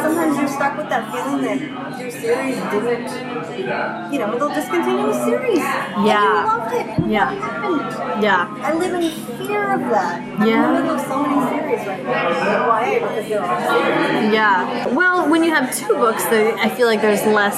[0.03, 5.25] sometimes you're stuck with that feeling that your series didn't, you know, they'll discontinue the
[5.25, 5.59] series.
[5.61, 6.23] And Yeah.
[6.23, 6.99] you loved it.
[6.99, 7.35] And Yeah.
[7.35, 8.23] Happened?
[8.23, 8.55] Yeah.
[8.63, 9.03] I live in
[9.47, 10.47] fear of that.
[10.47, 10.69] Yeah.
[10.69, 12.81] in the middle of so many series right now.
[12.81, 14.33] YA because they're all series.
[14.35, 14.89] Yeah.
[14.89, 17.57] Well, when you have two books, though, I feel like there's less,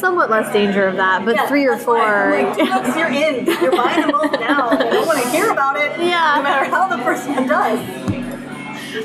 [0.00, 1.24] somewhat less danger of that.
[1.24, 2.30] But Yeah, three or why four.
[2.30, 3.46] like, books, you're in.
[3.46, 4.68] You're buying them both now.
[4.70, 5.82] I don't want to hear about it.
[6.02, 6.34] Yeah.
[6.36, 7.78] No matter how the first one does.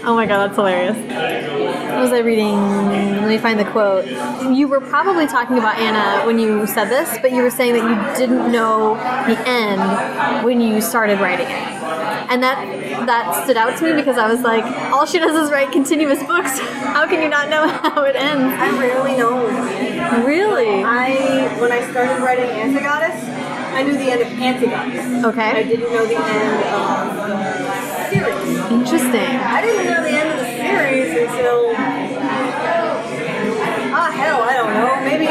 [0.03, 0.97] Oh my god, that's hilarious.
[0.97, 2.55] What was I reading?
[2.55, 4.05] Let me find the quote.
[4.53, 7.83] You were probably talking about Anna when you said this, but you were saying that
[7.83, 8.95] you didn't know
[9.27, 11.77] the end when you started writing it.
[12.29, 12.57] And that
[13.07, 16.21] that stood out to me because I was like, all she does is write continuous
[16.23, 16.59] books.
[16.59, 18.53] How can you not know how it ends?
[18.59, 19.45] I rarely know.
[20.25, 20.83] Really?
[20.83, 23.23] I when I started writing Antigoddess,
[23.73, 25.23] I knew the end of Antigoddess.
[25.23, 25.51] Okay.
[25.51, 27.76] I didn't know the end of.
[28.69, 29.11] Interesting.
[29.15, 31.71] I didn't know the end of the series until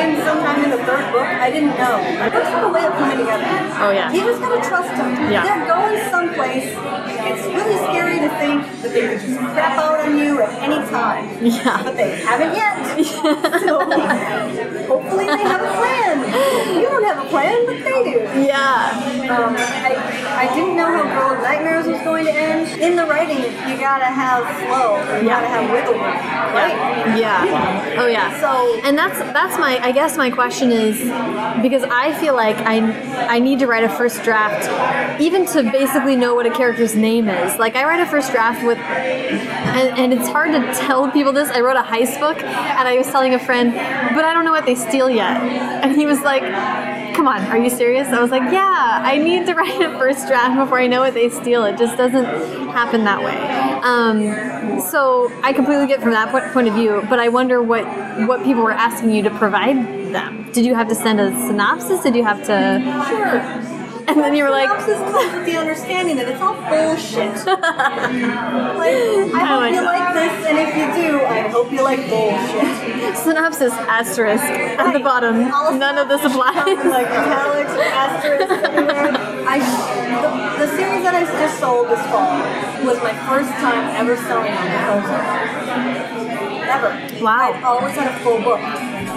[0.09, 1.26] in sometime in the third book.
[1.26, 1.96] I didn't know.
[2.30, 3.44] Books have a way of coming together.
[3.82, 4.12] Oh, yeah.
[4.12, 5.11] You just gotta trust them.
[5.30, 5.42] Yeah.
[5.44, 6.70] They're going someplace.
[7.28, 10.78] It's really scary to think that they could just crap out on you at any
[10.88, 11.26] time.
[11.44, 11.82] Yeah.
[11.82, 12.76] But they haven't yet.
[13.66, 13.82] so
[14.86, 16.14] hopefully they have a plan.
[16.80, 18.18] You don't have a plan, but they do.
[18.46, 18.90] Yeah.
[19.30, 22.80] Um, I, I didn't know how Girl of Nightmares was going to end.
[22.80, 24.96] In the writing, you gotta have flow.
[25.20, 26.02] You gotta have wiggle room,
[26.54, 27.16] right?
[27.18, 27.96] Yeah.
[27.98, 28.38] Oh yeah.
[28.40, 30.99] So- and that's that's my I guess my question is
[31.62, 32.76] because I feel like I
[33.36, 34.68] I need to write a first draft
[35.18, 37.59] even to basically know what a character's name is.
[37.59, 41.49] Like I write a first draft with and, and it's hard to tell people this.
[41.49, 44.53] I wrote a heist book and I was telling a friend, but I don't know
[44.53, 45.40] what they steal yet.
[45.82, 46.42] And he was like,
[47.16, 48.09] Come on, are you serious?
[48.09, 51.14] I was like, Yeah, I need to write a first draft before I know what
[51.14, 51.64] they steal.
[51.64, 53.38] It just doesn't happen that way.
[53.92, 57.84] Um, so I completely get from that point, point of view, but I wonder what
[58.30, 59.78] what people were asking you to provide
[60.12, 60.50] them.
[60.52, 62.02] Did you have to send a synopsis?
[62.02, 62.56] Did you have to?
[63.08, 63.75] Sure.
[64.09, 67.34] And then you were like, Synopsis comes with the understanding that it's all bullshit.
[67.46, 67.59] like,
[69.34, 73.16] I oh hope you like this, and if you do, I hope you like bullshit.
[73.16, 75.48] synopsis asterisk at the bottom.
[75.78, 76.54] None of this applies.
[76.86, 78.52] like italics, asterisks.
[79.46, 79.59] I,
[80.22, 82.38] the, the series that I just sold this fall
[82.86, 85.66] was my first time ever selling on the proposal.
[86.66, 87.24] Ever.
[87.24, 87.52] Wow.
[87.52, 88.61] I'd always had a full book.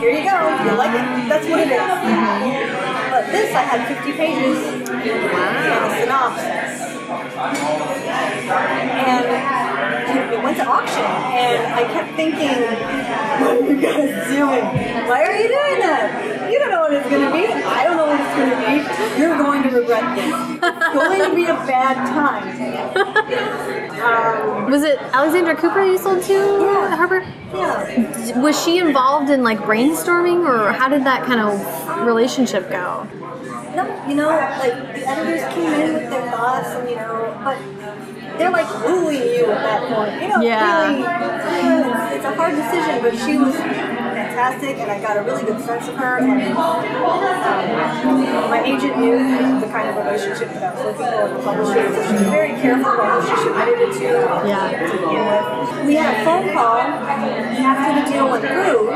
[0.02, 0.38] Here you go.
[0.66, 1.30] You like it?
[1.30, 1.80] That's what it is.
[1.80, 2.99] Mm-hmm.
[3.20, 6.80] But this, I had 50 pages a synopsis.
[8.96, 9.79] And
[10.34, 12.58] it went to auction, and I kept thinking,
[13.42, 14.64] what are you guys doing?
[15.08, 16.52] Why are you doing that?
[16.52, 17.46] You don't know what it's going to be.
[17.48, 19.20] I don't know what it's going to be.
[19.22, 20.34] You're going to regret this.
[20.64, 22.50] It's going to be a bad time.
[24.02, 26.96] Um, Was it Alexandra Cooper you sold to Yeah.
[26.96, 27.20] Harper?
[27.54, 28.40] yeah.
[28.42, 33.08] Was she involved in like brainstorming, or how did that kind of relationship go?
[33.76, 37.58] No, you know, like the editors came in with their thoughts, and you know, but
[38.40, 40.22] they're like wooing you at that point.
[40.22, 40.88] You know, Yeah.
[40.88, 43.54] really, it's, it's a hard decision, but she was
[44.40, 46.18] fantastic, and I got a really good sense of her.
[46.20, 46.82] And um,
[48.50, 49.18] my agent knew
[49.60, 52.32] the kind of relationship that I was looking for with the publisher, so she was
[52.32, 54.08] very careful about who she submitted it to.
[54.48, 54.72] Yeah.
[54.80, 58.88] To begin with, we had a phone call after the deal went through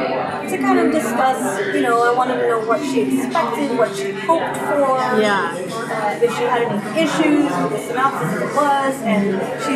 [0.49, 1.59] to kind of discuss.
[1.75, 5.51] You know, I wanted to know what she expected, what she hoped for Yeah.
[5.51, 9.23] uh, if she had any issues with the synopsis it was, and
[9.63, 9.75] she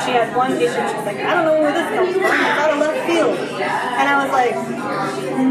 [0.00, 0.08] she.
[0.08, 0.72] She had one issue.
[0.72, 2.24] She was like, I don't know where this comes from.
[2.24, 3.36] It's out of left field.
[3.38, 4.54] And I was like,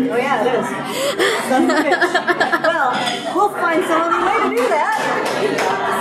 [0.10, 0.68] Oh yeah, it is.
[1.50, 2.64] Son of a bitch.
[2.64, 2.91] well,
[3.36, 4.98] we'll find some other way to do that.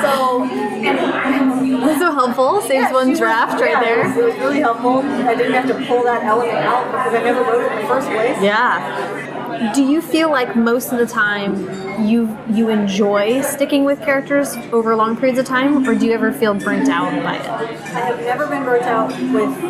[0.02, 2.60] So, and so helpful.
[2.62, 4.00] Saves yeah, one she was- draft right yeah, there.
[4.00, 4.98] It was, it was really helpful.
[5.00, 7.88] I didn't have to pull that element out because I never wrote it in the
[7.88, 8.40] first place.
[8.40, 9.25] Yeah.
[9.74, 14.94] Do you feel like most of the time you you enjoy sticking with characters over
[14.94, 17.46] long periods of time, or do you ever feel burnt out by it?
[17.46, 19.64] I have never been burnt out with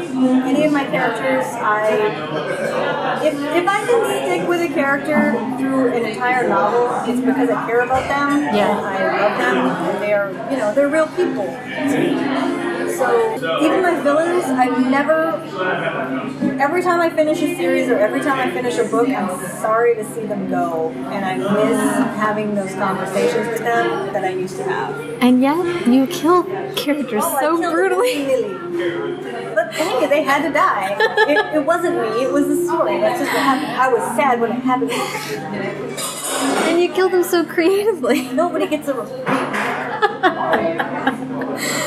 [0.45, 1.45] any of my characters.
[1.55, 7.51] I if, if I can stick with a character through an entire novel, it's because
[7.51, 8.55] I care about them.
[8.55, 8.77] Yeah.
[8.77, 9.57] And I love them
[9.95, 11.47] and they're you know, they're real people.
[12.97, 15.35] So even my villains, I've never
[16.61, 19.29] every time I finish a series or every time I finish a book, I'm
[19.61, 20.91] sorry to see them go.
[20.91, 21.81] And I miss
[22.17, 24.99] having those conversations with them that I used to have.
[25.21, 26.45] And yet you kill
[26.75, 28.25] characters Oh, so killed brutally.
[29.55, 30.97] But hey, they had to die.
[31.29, 32.23] It, it wasn't me.
[32.23, 33.01] It was the story.
[33.01, 33.73] That's just what happened.
[33.73, 34.93] I was sad when it happened.
[36.69, 38.29] And you kill them so creatively.
[38.33, 38.95] Nobody gets a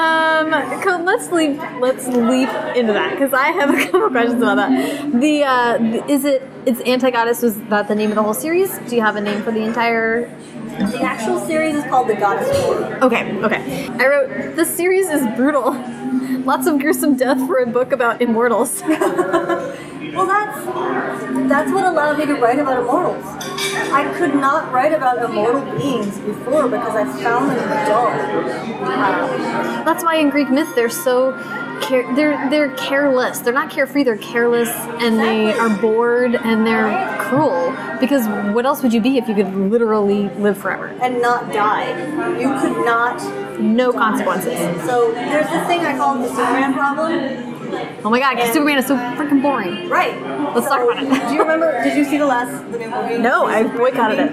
[0.00, 1.58] Um, let's leap.
[1.80, 5.20] Let's leap into that because I have a couple questions about that.
[5.20, 6.42] The uh, th- is it?
[6.66, 7.42] It's Antigoddess.
[7.42, 8.78] Was that the name of the whole series?
[8.88, 10.28] Do you have a name for the entire?
[10.78, 13.04] The actual series is called The Goddess War.
[13.04, 13.88] Okay, okay.
[13.88, 15.72] I wrote this series is brutal.
[16.44, 18.82] Lots of gruesome death for a book about immortals.
[20.14, 23.24] Well, that's that's what allowed me to write about immortals.
[23.92, 28.08] I could not write about immortal beings before because I found them dull.
[28.84, 31.32] Um, That's why in Greek myth they're so
[31.82, 33.40] care- they're they're careless.
[33.40, 34.04] They're not carefree.
[34.04, 34.68] They're careless,
[35.00, 37.74] and they are bored, and they're cruel.
[38.00, 40.88] Because what else would you be if you could literally live forever?
[41.02, 41.88] and not die.
[42.38, 43.20] You could not.
[43.60, 44.56] No consequences.
[44.86, 47.59] So there's this thing I call the Superman problem.
[48.04, 49.88] Oh my god, 'cause Superman is so freaking boring.
[49.88, 50.14] Right.
[50.54, 51.28] Let's talk about it.
[51.28, 51.82] Do you remember?
[51.82, 53.18] Did you see the last the new movie?
[53.18, 54.32] No, I boycotted it.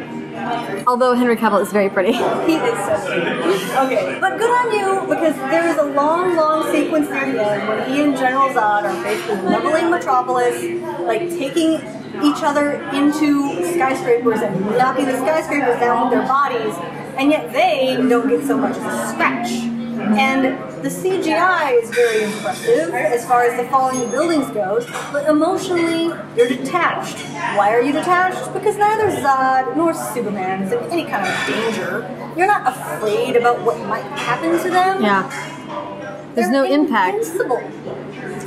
[0.86, 2.12] Although Henry Cavill is very pretty.
[2.48, 3.84] He is so.
[3.86, 7.68] Okay, but good on you because there is a long, long sequence near the end
[7.68, 10.56] when he and General Zod are basically leveling Metropolis,
[11.02, 11.82] like taking
[12.24, 16.74] each other into skyscrapers and knocking the skyscrapers down with their bodies,
[17.18, 19.77] and yet they don't get so much as a scratch.
[20.14, 25.28] And the CGI is very impressive as far as the falling of buildings goes, but
[25.28, 26.06] emotionally,
[26.36, 27.18] you're detached.
[27.58, 28.54] Why are you detached?
[28.54, 32.34] Because neither Zod nor Superman is in any kind of danger.
[32.38, 35.04] You're not afraid about what might happen to them.
[35.04, 36.34] Yeah.
[36.36, 37.26] There's no They're impact.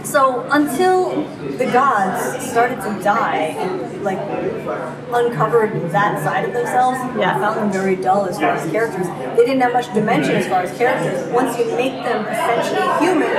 [0.04, 1.24] So until
[1.58, 4.18] the gods started to die and like
[5.12, 7.36] uncovered that side of themselves, Yeah.
[7.36, 9.06] I found them very dull as far as characters.
[9.36, 11.30] They didn't have much dimension as far as characters.
[11.32, 13.30] Once you make them essentially human,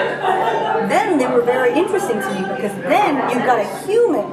[0.90, 4.26] then they were very interesting to me because then you've got a human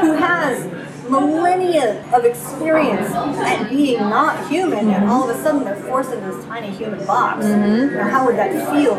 [0.00, 0.64] who has
[1.10, 6.30] millennia of experience at being not human, and all of a sudden they're forced into
[6.32, 7.44] this tiny human box.
[7.44, 7.96] Mm-hmm.
[7.96, 8.96] Now, how would that feel?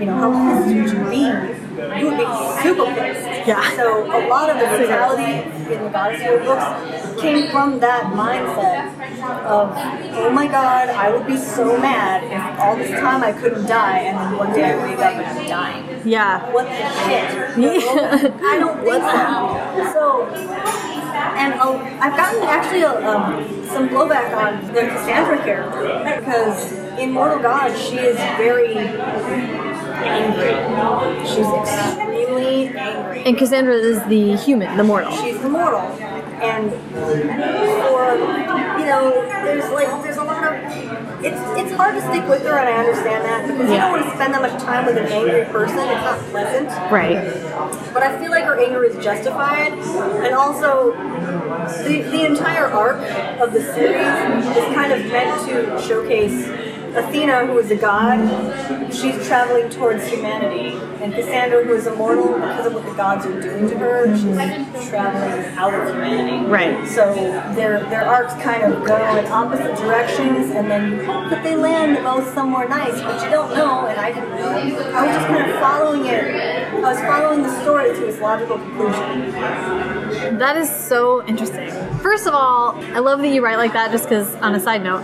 [0.00, 1.58] You know, how pissed would you be?
[1.98, 2.26] You would be
[2.62, 3.46] super pissed.
[3.48, 3.76] Yeah.
[3.76, 8.94] So a lot of the brutality in the Goddess books came from that mindset
[9.44, 9.72] of,
[10.14, 13.98] oh my god, I would be so mad if all this time I couldn't die,
[14.00, 16.52] and then one day I wake up and I'm dying Yeah.
[16.52, 16.72] what the
[17.04, 17.58] shit?
[17.58, 18.40] Yeah.
[18.42, 19.92] I don't think so.
[19.92, 20.87] So,
[21.18, 27.12] and uh, I've gotten actually a, um, some blowback on the Cassandra character because in
[27.12, 28.76] Mortal God she is very
[30.04, 30.54] angry.
[31.26, 33.24] She's extremely angry.
[33.24, 35.12] And Cassandra is the human, the mortal.
[35.12, 38.14] She's the mortal, And for
[38.78, 40.87] you know, there's like there's a lot of
[41.24, 44.04] it's it's hard to stick with her and I understand that because you don't want
[44.04, 45.78] to spend that much time with an angry person.
[45.78, 46.68] It's not pleasant.
[46.92, 47.16] Right.
[47.92, 53.00] But I feel like her anger is justified, and also the, the entire arc
[53.40, 56.46] of the series is kind of meant to showcase
[56.94, 58.18] Athena, who is a god.
[58.92, 63.40] She's traveling towards humanity, and Cassandra, who is immortal because of what the gods are
[63.40, 66.46] doing to her, she's traveling out of humanity.
[66.46, 66.88] Right.
[66.88, 67.14] So
[67.54, 71.56] their their arcs kind of go in opposite directions, and then you hope that they
[71.56, 74.48] land both somewhere nice, but you don't know, and I didn't know.
[74.48, 76.24] I was just kind of following it.
[76.74, 80.38] I was following the story to its logical conclusion.
[80.38, 81.68] That is so interesting.
[82.00, 84.82] First of all, I love that you write like that just because, on a side
[84.84, 85.02] note,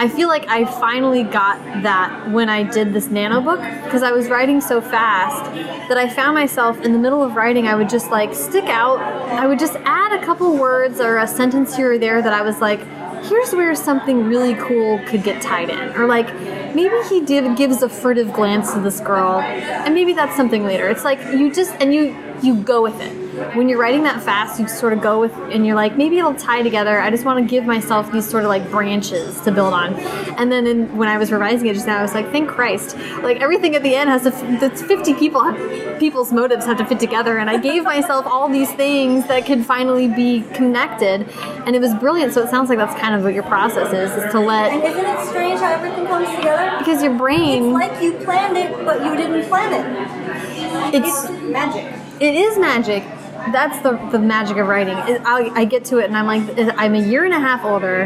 [0.00, 4.10] I feel like I finally got that when I did this nano book because I
[4.10, 5.44] was writing so fast
[5.88, 8.98] that I found myself in the middle of writing, I would just like stick out.
[8.98, 12.42] I would just add a couple words or a sentence here or there that I
[12.42, 12.80] was like,
[13.24, 15.96] here's where something really cool could get tied in.
[15.96, 16.34] Or like,
[16.74, 20.88] maybe he did gives a furtive glance to this girl, and maybe that's something later.
[20.88, 24.58] It's like you just, and you, you go with it when you're writing that fast,
[24.60, 27.00] you sort of go with, and you're like, maybe it'll tie together.
[27.00, 29.94] I just want to give myself these sort of like branches to build on.
[30.38, 32.96] And then in, when I was revising it just now, I was like, thank Christ!
[33.22, 34.30] Like everything at the end has to,
[34.60, 38.48] that's 50 people, have, people's motives have to fit together, and I gave myself all
[38.48, 41.28] these things that could finally be connected,
[41.66, 42.32] and it was brilliant.
[42.34, 44.72] So it sounds like that's kind of what your process is, is to And let
[44.84, 46.78] isn't it strange how everything comes together?
[46.78, 50.94] because your It's brain, like you planned it, but you didn't plan it.
[50.94, 51.92] it's It's magic.
[52.20, 53.04] It is magic.
[53.52, 54.94] That's the the magic of writing.
[54.94, 56.42] I, I get to it and I'm like,
[56.76, 58.02] I'm a year and a half older,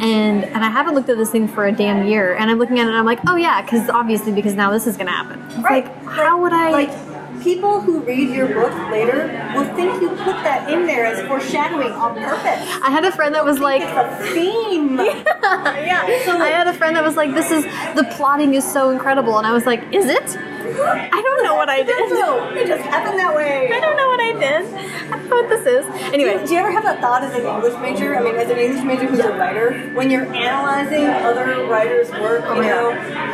[0.00, 2.34] and and I haven't looked at this thing for a damn year.
[2.34, 4.86] And I'm looking at it and I'm like, oh yeah, because obviously because now this
[4.86, 5.40] is gonna happen.
[5.46, 5.84] It's Right.
[5.84, 6.70] Like, how would I?
[6.70, 7.09] Like,
[7.42, 11.92] people who read your book later will think you put that in there as foreshadowing
[11.92, 12.60] on purpose.
[12.82, 14.96] I had a friend that was like, It's a theme.
[15.42, 16.24] yeah.
[16.24, 17.64] So I had a friend that was like, this is
[17.94, 20.36] the plotting is so incredible, and I was like, is it?
[20.70, 22.10] I don't know what I did.
[22.10, 23.68] No, it just happened that way.
[23.72, 24.64] I don't know what I did.
[25.12, 25.84] I don't know what this is.
[26.14, 28.16] Anyway, Do you ever have that thought as an English major?
[28.16, 32.42] I mean, as an English major who's a writer, when you're analyzing other writers' work,
[32.46, 32.90] oh you Oh my know,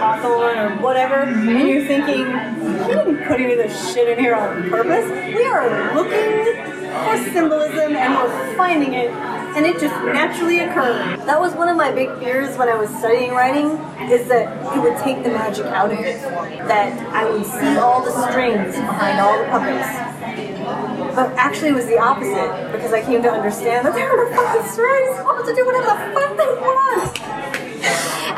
[0.06, 1.66] Hawthorne or whatever, and mm-hmm.
[1.66, 5.10] you're thinking, hmm, he didn't put any of this shit in here on purpose.
[5.34, 6.54] We are looking
[6.86, 11.18] for symbolism and we're finding it, and it just naturally occurred.
[11.26, 13.66] That was one of my big fears when I was studying writing,
[14.08, 14.46] is that
[14.76, 16.22] it would take the magic out of it.
[16.68, 21.16] That I would see all the strings behind all the puppets.
[21.16, 24.70] But actually, it was the opposite because I came to understand that they were fucking
[24.70, 27.45] strings, able to do whatever the fuck they want.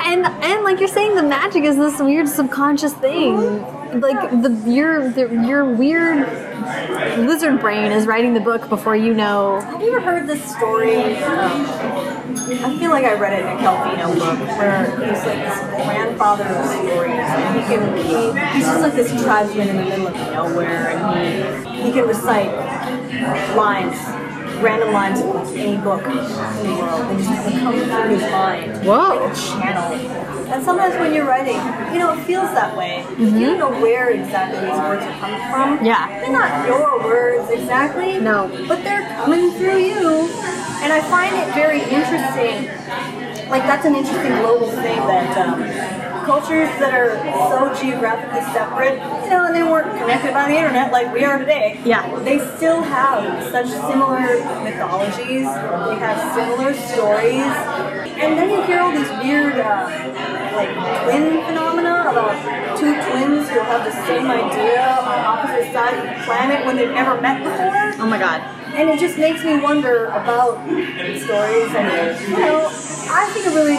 [0.09, 3.37] And and like you're saying, the magic is this weird subconscious thing.
[4.01, 6.27] like the your the, your weird
[7.19, 9.61] lizard brain is writing the book before you know.
[9.61, 10.97] Have you ever heard this story?
[12.61, 16.45] I feel like I read it in a Calvino book where he's like this grandfather
[16.45, 20.15] of stories, and he can he, he's just like this tribesman in the middle of
[20.15, 22.51] nowhere, and he he can recite
[23.57, 23.97] lines,
[24.61, 27.11] random lines from any book in the world.
[27.11, 29.09] They just come through his mind, Whoa.
[29.09, 29.93] like a channel.
[30.53, 31.57] And sometimes when you're writing,
[31.93, 33.05] you know, it feels that way.
[33.19, 35.85] You don't know where exactly these words are coming from.
[35.85, 36.09] Yeah.
[36.21, 38.19] They're not your words exactly.
[38.19, 38.49] No.
[38.67, 40.31] But they're coming through you.
[40.81, 42.69] And I find it very interesting.
[43.51, 45.61] Like, that's an interesting global thing that um,
[46.29, 47.17] cultures that are
[47.49, 51.39] so geographically separate, you know, and they weren't connected by the internet like we are
[51.39, 51.81] today.
[51.87, 52.05] Yeah.
[52.21, 54.21] They still have such similar
[54.61, 57.49] mythologies, they have similar stories.
[58.21, 59.89] And then you hear all these weird, uh,
[60.53, 60.69] like,
[61.09, 66.25] twin phenomena about two twins who have the same idea on opposite sides of the
[66.29, 68.05] planet when they've never met before.
[68.05, 68.58] Oh my god.
[68.79, 72.69] And it just makes me wonder about these stories and, you know,
[73.11, 73.77] I think it really,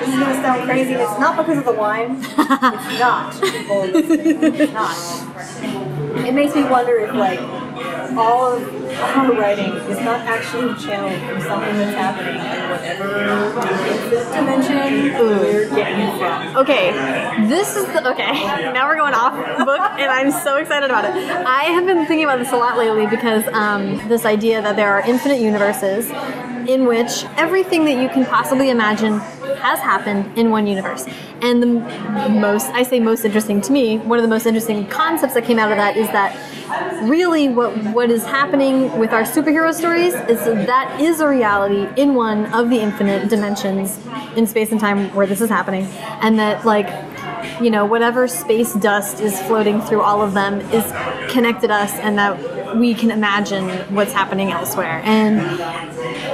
[0.00, 2.16] this is going to sound crazy, it's not because of the wine.
[2.20, 3.32] it's not.
[3.40, 6.26] People, it's not.
[6.26, 7.38] It makes me wonder if, like,
[8.16, 8.62] all of
[9.16, 13.34] our writing is not actually channeled from something that's happening in whatever
[14.32, 16.56] dimension we're getting from.
[16.56, 16.92] Okay,
[17.48, 18.32] this is the okay.
[18.74, 21.14] Now we're going off book, and I'm so excited about it.
[21.14, 24.92] I have been thinking about this a lot lately because um, this idea that there
[24.92, 26.10] are infinite universes
[26.68, 29.20] in which everything that you can possibly imagine
[29.64, 31.06] has happened in one universe.
[31.40, 31.66] And the
[32.28, 35.58] most, I say most interesting to me, one of the most interesting concepts that came
[35.58, 36.32] out of that is that
[37.04, 41.88] really what what is happening with our superhero stories is that, that is a reality
[42.00, 43.98] in one of the infinite dimensions
[44.36, 45.84] in space and time where this is happening
[46.22, 46.88] and that like
[47.60, 50.84] you know whatever space dust is floating through all of them is
[51.30, 52.38] connected us and that
[52.78, 55.40] we can imagine what's happening elsewhere and,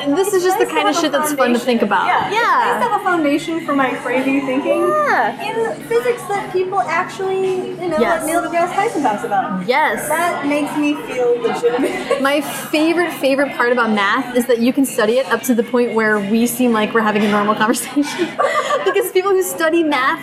[0.02, 2.26] and this is just the kind of shit that's fun to think about Yeah.
[2.26, 4.80] It's nice have a foundation for my crazy thinking.
[4.80, 5.40] Yeah.
[5.74, 8.22] In physics that people actually, you know, Yes.
[8.22, 9.66] like Neil deGrasse Tyson talks about.
[9.66, 12.22] yes That makes me feel legitimate.
[12.30, 15.62] My favorite, favorite part about math is that you can study it up to the
[15.62, 18.26] point where we seem like we're having a normal conversation.
[18.84, 20.20] because people who study math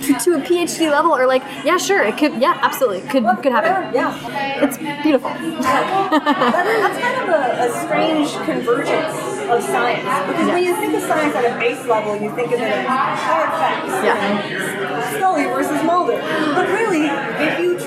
[0.00, 3.52] to, to a PhD level or like, yeah, sure, it could, yeah, absolutely, could could
[3.52, 3.94] happen.
[3.94, 4.64] Yeah.
[4.64, 5.30] It's beautiful.
[5.30, 9.14] That's kind of a, a strange convergence
[9.48, 10.04] of science.
[10.28, 12.86] Because when you think of science at a base level, you think of it as
[12.86, 13.92] oh, hard facts.
[14.04, 15.16] Yeah.
[15.16, 16.18] Scully versus Mulder.
[16.54, 16.87] But really,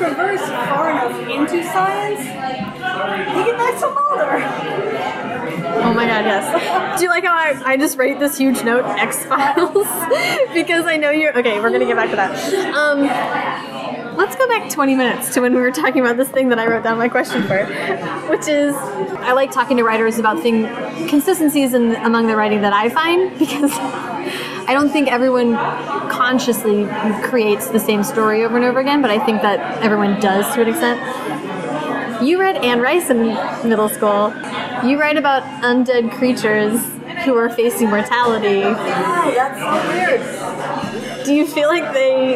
[0.02, 4.82] traverse far enough into science, you get back to Mulder.
[5.84, 6.98] Oh my god, yes.
[6.98, 9.74] Do you like how I, I just write this huge note, X Files?
[10.54, 11.38] because I know you're.
[11.38, 12.74] Okay, we're gonna get back to that.
[12.74, 16.60] Um, let's go back 20 minutes to when we were talking about this thing that
[16.60, 17.66] I wrote down my question for,
[18.30, 20.64] which is I like talking to writers about thing
[21.08, 25.56] consistencies in among the writing that I find because I don't think everyone
[26.10, 26.86] consciously
[27.24, 30.62] creates the same story over and over again, but I think that everyone does to
[30.62, 32.24] an extent.
[32.24, 33.28] You read Anne Rice in
[33.68, 34.34] middle school.
[34.86, 36.80] You write about undead creatures
[37.26, 38.62] who are facing mortality.
[38.62, 40.81] Wow, that's so weird.
[41.26, 42.36] Do you feel like they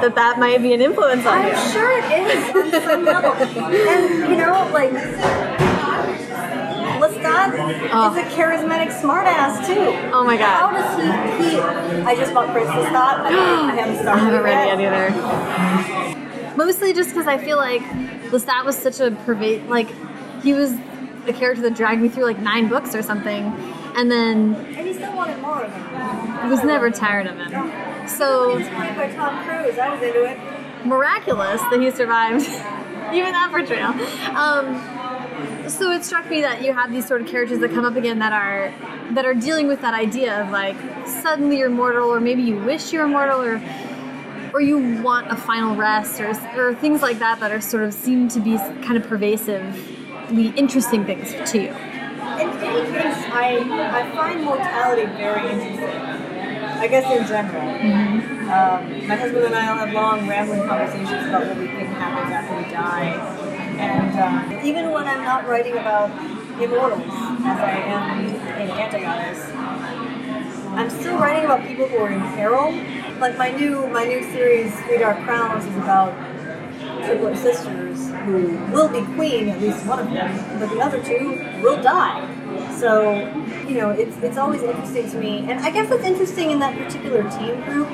[0.00, 1.52] that that might be an influence on you?
[1.52, 3.32] I'm sure it is on some level.
[3.32, 4.92] And, you know, like,
[7.00, 8.12] Lestat Oh.
[8.12, 10.10] is a charismatic smartass, too.
[10.12, 10.72] Oh my god!
[10.72, 11.60] How does he, he,
[12.02, 12.94] I just bought Prince Lestat.
[12.94, 14.92] I, I haven't started I haven't read it yet.
[16.42, 16.56] either.
[16.56, 17.82] Mostly just because I feel like
[18.30, 19.88] Lestat was such a pervade like
[20.42, 20.72] he was
[21.26, 23.44] a character that dragged me through like nine books or something,
[23.96, 25.96] and then And he still wanted more of him.
[25.96, 27.70] I was never tired of him.
[28.08, 29.78] So by Tom Cruise.
[29.78, 30.38] I was into it.
[30.86, 32.42] miraculous that he survived
[33.14, 33.92] even that portrayal.
[34.36, 37.96] Um, so it struck me that you have these sort of characters that come up
[37.96, 38.72] again that are
[39.14, 40.76] that are dealing with that idea of like
[41.06, 43.62] suddenly you're mortal, or maybe you wish you were mortal, or
[44.52, 47.94] or you want a final rest, or or things like that that are sort of
[47.94, 51.68] seem to be kind of pervasively interesting things to you.
[51.68, 53.58] In any case, I,
[53.92, 56.21] I find mortality very interesting.
[56.82, 57.62] I guess in general.
[57.62, 62.32] Um, my husband and I will have long, rambling conversations about what we think happens
[62.34, 63.14] after we die.
[63.78, 66.10] And um, even when I'm not writing about
[66.60, 69.54] immortals, as I am in Antigoddess,
[70.74, 72.72] I'm still writing about people who are in peril.
[73.20, 76.12] Like my new my new series, Three Dark Crowns, is about
[77.04, 81.38] triplet sisters who will be queen, at least one of them, but the other two
[81.62, 82.26] will die.
[82.76, 83.22] So,
[83.72, 85.50] you know, it's, it's always interesting to me.
[85.50, 87.88] And I guess it's interesting in that particular team group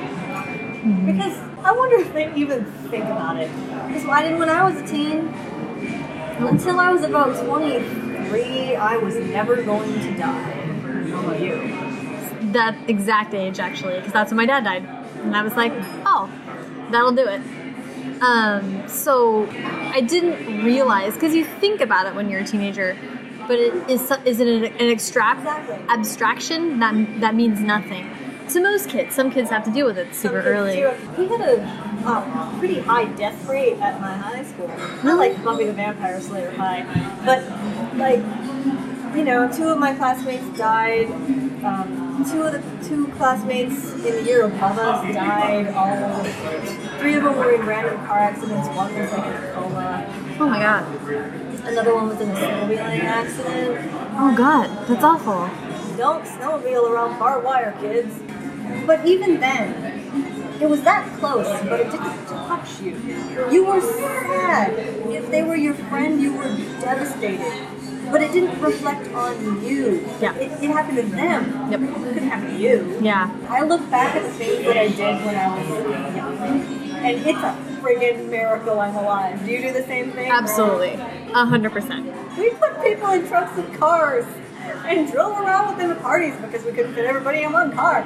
[1.07, 3.49] Because I wonder if they even think about it.
[3.87, 5.29] Because I didn't when I was a teen.
[6.39, 10.51] Until I was about 23, I was never going to die.
[11.11, 12.53] How about you?
[12.53, 14.85] That exact age, actually, because that's when my dad died.
[15.23, 15.73] And I was like,
[16.07, 16.31] oh,
[16.91, 17.41] that'll do it.
[18.21, 22.97] Um, so I didn't realize, because you think about it when you're a teenager,
[23.49, 25.45] but it is, is it an, an extract,
[25.89, 26.79] abstraction?
[26.79, 28.09] That, that means nothing.
[28.51, 30.77] To most kids, some kids have to deal with it super early.
[30.77, 30.93] do.
[31.19, 31.63] We had a
[32.07, 34.69] uh, pretty high death rate at my high school.
[35.03, 36.85] Not like Buffy the Vampire Slayer high,
[37.25, 37.43] but
[37.97, 38.21] like
[39.17, 41.11] you know, two of my classmates died.
[41.65, 45.69] Um, two of the two classmates in the year above us died.
[45.69, 46.25] All.
[47.01, 48.69] Three of them were in random car accidents.
[48.69, 50.37] One was like in a coma.
[50.41, 51.48] Oh my god.
[51.69, 53.91] Another one was in a snowmobiling accident.
[54.17, 55.51] Oh god, that's awful.
[55.99, 58.19] Don't snowmobile around barbed wire, kids.
[58.87, 59.99] But even then,
[60.61, 62.97] it was that close, but it didn't touch you.
[63.51, 64.73] You were sad.
[65.09, 66.49] If they were your friend, you were
[66.81, 67.67] devastated.
[68.11, 70.09] But it didn't reflect on you.
[70.21, 70.35] Yeah.
[70.37, 71.71] It, it happened to them.
[71.71, 71.81] Yep.
[71.83, 72.99] It couldn't happen to you.
[73.03, 73.31] Yeah.
[73.51, 76.18] I look back at the things that I did when I was
[76.99, 79.45] and it's a friggin' miracle I'm alive.
[79.45, 80.31] Do you do the same thing?
[80.31, 80.95] Absolutely.
[81.35, 82.07] A hundred percent.
[82.37, 84.25] We put people in trucks and cars
[84.87, 87.99] and drove around with them at parties because we couldn't fit everybody in one car.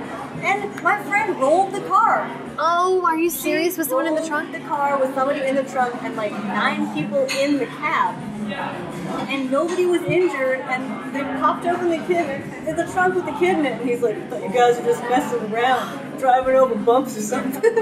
[0.42, 2.28] And my friend rolled the car.
[2.58, 3.74] Oh, are you serious?
[3.74, 4.52] She with someone in the trunk?
[4.52, 8.14] The car with somebody in the trunk and like nine people in the cab.
[8.52, 13.32] And nobody was injured, and they popped open the kid in the trunk with the
[13.32, 13.80] kid in it.
[13.80, 17.62] And he's like, you guys were just messing around, driving over bumps or something.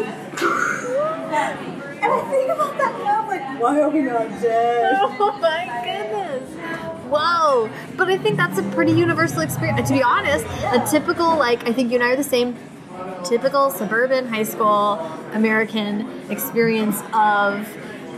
[2.03, 4.99] and I think about that now, I'm like, why are we not dead?
[5.03, 7.01] Oh my goodness.
[7.11, 7.69] Whoa.
[7.97, 9.89] But I think that's a pretty universal experience.
[9.89, 12.57] To be honest, a typical, like, I think you and I are the same,
[13.25, 14.95] typical suburban high school
[15.33, 17.69] American experience of,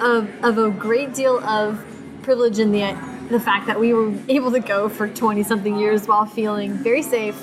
[0.00, 1.84] of, of a great deal of
[2.22, 2.96] privilege in the,
[3.30, 7.02] the fact that we were able to go for 20 something years while feeling very
[7.02, 7.40] safe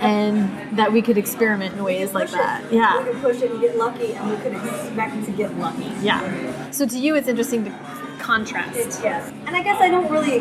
[0.00, 2.38] and that we could experiment in ways like Push it.
[2.38, 2.72] that.
[2.72, 2.98] Yeah.
[2.98, 5.90] We could push it and get lucky, and we could expect to get lucky.
[6.02, 6.70] Yeah.
[6.70, 7.70] So to you, it's interesting to
[8.18, 8.76] contrast.
[8.78, 9.32] It- yes.
[9.46, 10.40] And I guess I don't really,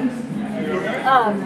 [1.06, 1.40] um,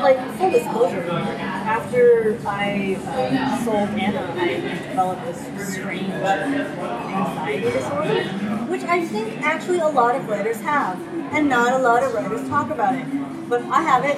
[0.00, 8.22] like, full disclosure, after I uh, sold Anna, I developed this strange anxiety disorder,
[8.68, 10.96] which I think actually a lot of writers have,
[11.32, 13.04] and not a lot of writers talk about it.
[13.48, 14.16] But I have it,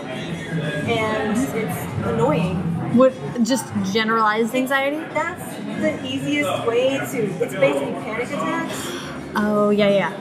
[0.88, 2.56] and it's annoying.
[2.96, 4.98] What just generalized anxiety?
[5.14, 8.88] That's the easiest way to, it's basically panic attacks.
[9.34, 10.12] Oh yeah, yeah.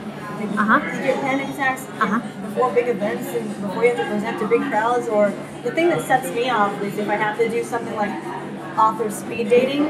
[0.58, 0.80] Uh huh.
[0.96, 2.20] You get panic attacks Uh-huh.
[2.48, 5.06] before big events and before you have to present to big crowds.
[5.08, 5.30] Or
[5.62, 8.10] the thing that sets me off is if I have to do something like
[8.78, 9.84] author speed dating,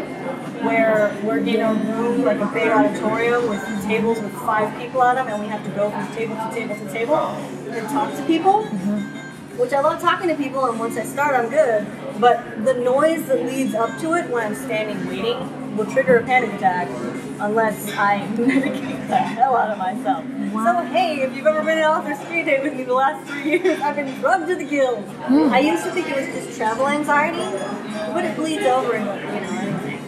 [0.64, 5.16] where we're in a room like a big auditorium with tables with five people on
[5.16, 8.24] them, and we have to go from table to table to table and talk to
[8.26, 8.64] people.
[8.64, 9.58] Mm-hmm.
[9.58, 11.86] Which I love talking to people, and once I start, I'm good.
[12.18, 16.22] But the noise that leads up to it when I'm standing waiting will trigger a
[16.24, 16.88] panic attack
[17.40, 20.24] unless I medicate the hell out of myself.
[20.52, 23.42] So hey, if you've ever been an author speed date with me the last three
[23.62, 25.04] years, I've been drugged to the gills.
[25.26, 25.48] Hmm.
[25.52, 27.38] I used to think it was just travel anxiety,
[28.12, 29.98] but it bleeds over into you know anything.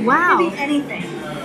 [0.00, 0.36] It Wow.
[0.38, 1.02] could be anything.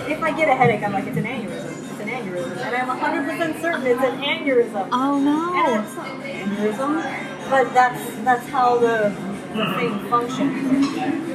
[0.08, 1.90] If I get a headache, I'm like, it's an aneurysm.
[1.90, 2.56] It's an aneurysm.
[2.58, 2.88] And I'm
[3.26, 4.88] 100% certain it's an aneurysm.
[4.92, 5.82] Oh And no.
[5.82, 9.12] it's an aneurysm, but that's that's how the,
[9.54, 11.33] the thing functions.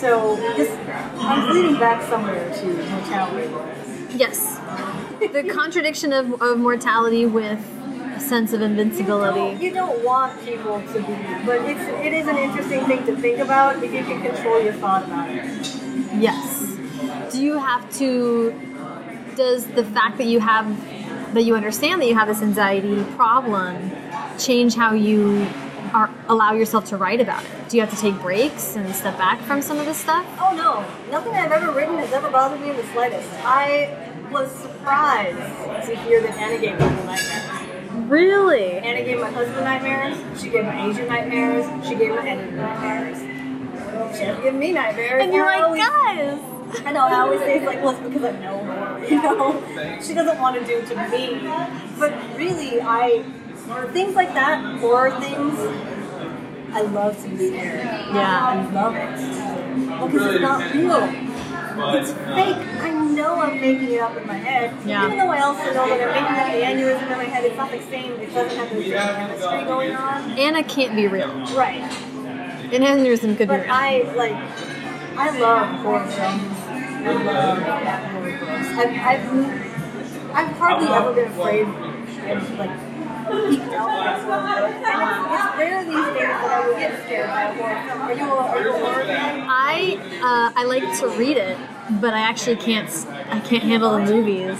[0.00, 0.70] So this,
[1.18, 4.16] I'm leading back somewhere to mortality.
[4.16, 4.58] Yes.
[5.20, 7.60] The contradiction of, of mortality with
[8.16, 9.38] a sense of You invincibility.
[9.38, 13.14] don't, you don't want people to be, but it's it is an interesting thing to
[13.16, 15.74] think about if you can control your thought about it.
[16.14, 16.78] Yes.
[17.30, 18.54] Do you have to?
[19.36, 20.66] Does the fact that you have
[21.34, 23.90] that you understand that you have this anxiety problem
[24.38, 25.46] change how you
[25.92, 27.50] are allow yourself to write about it?
[27.68, 30.26] Do you have to take breaks and step back from some of this stuff?
[30.40, 33.28] Oh no, nothing I've ever written has ever bothered me in the slightest.
[33.44, 38.08] I was surprised to hear that Anna gave people nightmares.
[38.08, 38.72] Really?
[38.78, 40.16] Anna gave my husband nightmares.
[40.40, 41.66] She gave my Asian nightmares.
[41.86, 43.18] She gave my editor nightmares.
[44.16, 45.22] She given me nightmares.
[45.22, 46.40] And you're like, always, guys.
[46.86, 47.00] I know.
[47.00, 48.90] I always say it's like, well, it's because I know her.
[49.10, 51.40] You know, she doesn't want to do it to me.
[51.98, 53.24] But really, I
[53.92, 55.58] things like that, horror things.
[56.72, 57.76] I love to be there.
[57.84, 58.40] Yeah.
[58.46, 61.30] I love it because it's not real.
[61.96, 62.56] It's fake.
[62.82, 64.76] I know I'm making it up in my head.
[64.86, 65.06] Yeah.
[65.06, 67.56] Even though I also know that I'm making up the aneurysm in my head, it's
[67.56, 68.12] not the same.
[68.12, 70.30] It doesn't have the same chemistry going on.
[70.38, 71.28] Anna can't be real.
[71.56, 71.82] Right.
[72.72, 73.70] An aneurysm could be But real.
[73.72, 74.36] I like.
[75.16, 76.42] I love horror films.
[77.02, 78.68] love that horror books.
[78.78, 82.70] I've, I've, I've hardly ever been afraid and like
[83.30, 84.84] peeked out by a horror book.
[84.86, 88.00] And it's, it's rare these days that I would get scared by a horror film.
[88.02, 89.46] Are you a, are you a horror fan?
[89.48, 91.56] I uh, I like to read it,
[92.00, 92.90] but I actually can't
[93.30, 94.58] I can't handle the movies.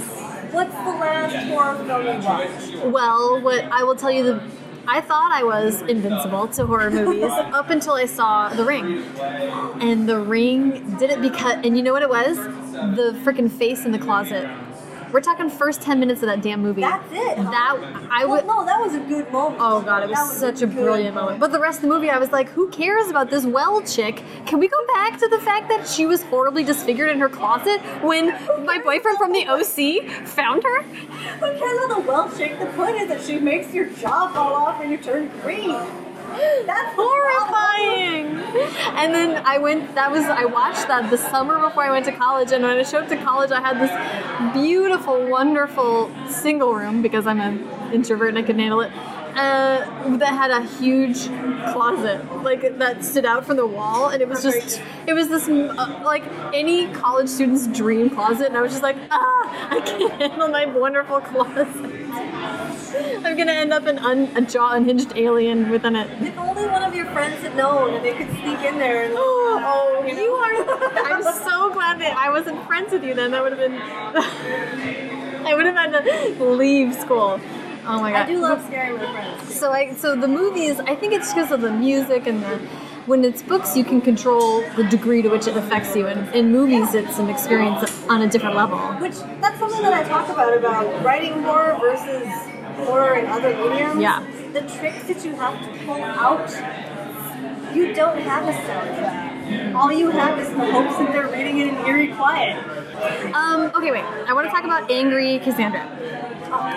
[0.53, 2.85] What's the last horror film you watched?
[2.87, 4.43] Well, what I will tell you the
[4.87, 9.05] I thought I was invincible to horror movies up until I saw The Ring.
[9.81, 12.37] And The Ring did it because and you know what it was?
[12.37, 14.49] The freaking face in the closet.
[15.13, 16.81] We're talking first 10 minutes of that damn movie.
[16.83, 17.39] That's it.
[17.39, 17.51] huh?
[17.51, 19.61] That I Well, would no, that was a good moment.
[19.61, 21.41] Oh god, it was, That such a good brilliant moment.
[21.41, 24.23] But the rest of the movie, I was like, who cares about this well chick?
[24.47, 27.81] Can we go back to the fact that she was horribly disfigured in her closet
[28.03, 28.27] when
[28.65, 30.83] my boyfriend from the OC found her?
[30.83, 32.59] Who cares about the well chick?
[32.59, 35.77] The point is that she makes your jaw fall off and you turn green.
[36.67, 38.37] That's Horrifying.
[38.97, 39.95] And then I went.
[39.95, 42.53] That was I watched that the summer before I went to college.
[42.53, 47.27] And when I showed up to college, I had this beautiful, wonderful single room because
[47.27, 48.93] I'm an introvert and I couldn't handle it.
[49.37, 51.27] Uh, that had a huge
[51.73, 55.49] closet, like that stood out from the wall, and it was just, it was this
[55.49, 60.13] uh, like any college student's dream closet, and I was just like, ah, I can't
[60.21, 61.69] handle my wonderful closet.
[63.25, 66.11] I'm gonna end up an un- a jaw unhinged alien within it.
[66.23, 69.15] If only one of your friends had known and they could sneak in there and
[69.17, 71.13] Oh, you are.
[71.13, 73.31] I'm so glad that I wasn't friends with you then.
[73.31, 73.75] That would have been.
[75.47, 77.41] I would have had to leave school.
[77.87, 78.23] Oh my god.
[78.23, 79.55] I do love Scary my friends.
[79.55, 80.81] So I so the movies.
[80.81, 82.59] I think it's because of the music and the.
[83.07, 86.07] When it's books, you can control the degree to which it affects you.
[86.07, 88.79] And in movies, it's an experience on a different level.
[89.01, 92.29] Which that's something that I talk about about writing horror versus
[92.87, 94.01] horror in other mediums.
[94.01, 94.25] Yeah.
[94.53, 96.51] The tricks that you have to pull out,
[97.75, 99.30] you don't have a soundtrack.
[99.75, 102.57] All you have is the hopes that they're reading it in eerie quiet.
[103.35, 104.05] Um, okay, wait.
[104.05, 105.87] I want to talk about angry Cassandra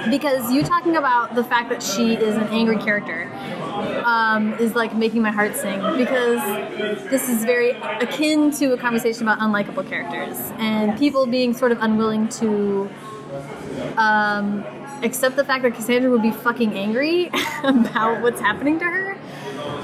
[0.09, 3.31] because you talking about the fact that she is an angry character
[4.05, 6.41] um, is like making my heart sing because
[7.09, 11.79] this is very akin to a conversation about unlikable characters and people being sort of
[11.81, 12.89] unwilling to
[13.97, 14.63] um,
[15.01, 17.31] accept the fact that Cassandra would be fucking angry
[17.63, 19.02] about what's happening to her.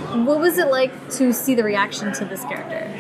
[0.09, 2.91] What was it like to see the reaction to this character?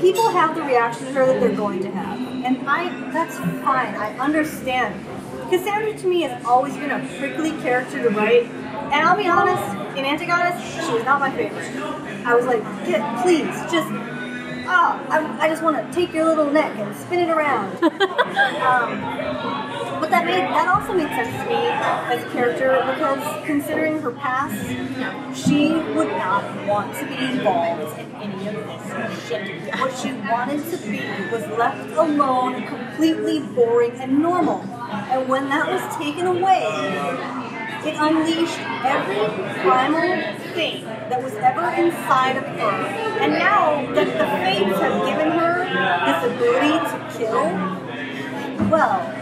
[0.00, 2.20] People have the reaction to her that they're going to have.
[2.44, 3.94] And I that's fine.
[3.96, 5.04] I understand.
[5.50, 8.44] Cassandra to me has always been a prickly character to write.
[8.44, 9.62] And I'll be honest,
[9.96, 11.66] in Antigoddess, she was not my favorite.
[12.24, 13.88] I was like, get please, just
[14.66, 17.82] ah, I, I just want to take your little neck and spin it around.
[17.82, 19.71] um,
[20.02, 21.62] but that made that also made sense to me
[22.10, 24.58] as a character because considering her past,
[25.46, 29.78] she would not want to be involved in any of this shit.
[29.78, 30.98] What she wanted to be
[31.30, 34.62] was left alone, completely boring and normal.
[34.90, 36.66] And when that was taken away,
[37.86, 42.70] it unleashed every primal thing that was ever inside of her.
[43.22, 45.62] And now that the fates have given her
[46.06, 49.21] this ability to kill, well,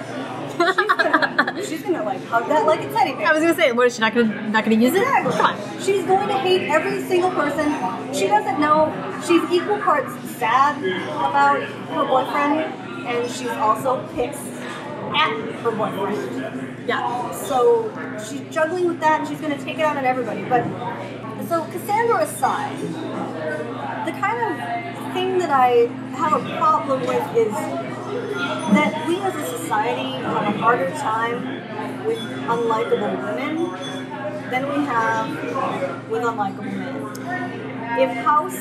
[0.60, 3.26] gonna, she's gonna like hug that like a teddy bear.
[3.28, 5.02] I was gonna say, what is she not gonna not gonna use it?
[5.02, 5.32] Exactly.
[5.32, 5.80] Come on.
[5.80, 7.72] She's going to hate every single person.
[8.14, 8.92] She doesn't know.
[9.26, 14.42] She's equal parts sad about her boyfriend, and she's also pissed
[15.14, 15.32] at
[15.62, 16.86] her boyfriend.
[16.86, 17.32] Yeah.
[17.32, 20.42] So she's juggling with that, and she's going to take it out on everybody.
[20.44, 20.64] But
[21.50, 22.78] so Cassandra aside,
[24.06, 29.58] the kind of thing that I have a problem with is that we as a
[29.58, 33.66] society have a harder time with unlikable women
[34.52, 37.98] than we have with unlikable men.
[37.98, 38.60] If House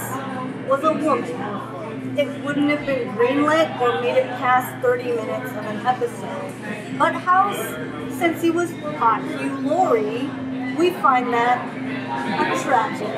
[0.67, 5.63] was a woman, it wouldn't have been greenlit or made it past 30 minutes of
[5.67, 6.97] an episode.
[6.97, 10.27] But House, since he was hot Hugh Laurie,
[10.75, 11.78] we find that
[12.27, 13.09] attractive.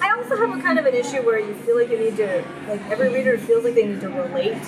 [0.00, 2.44] I also have a kind of an issue where you feel like you need to,
[2.68, 4.62] like every reader feels like they need to relate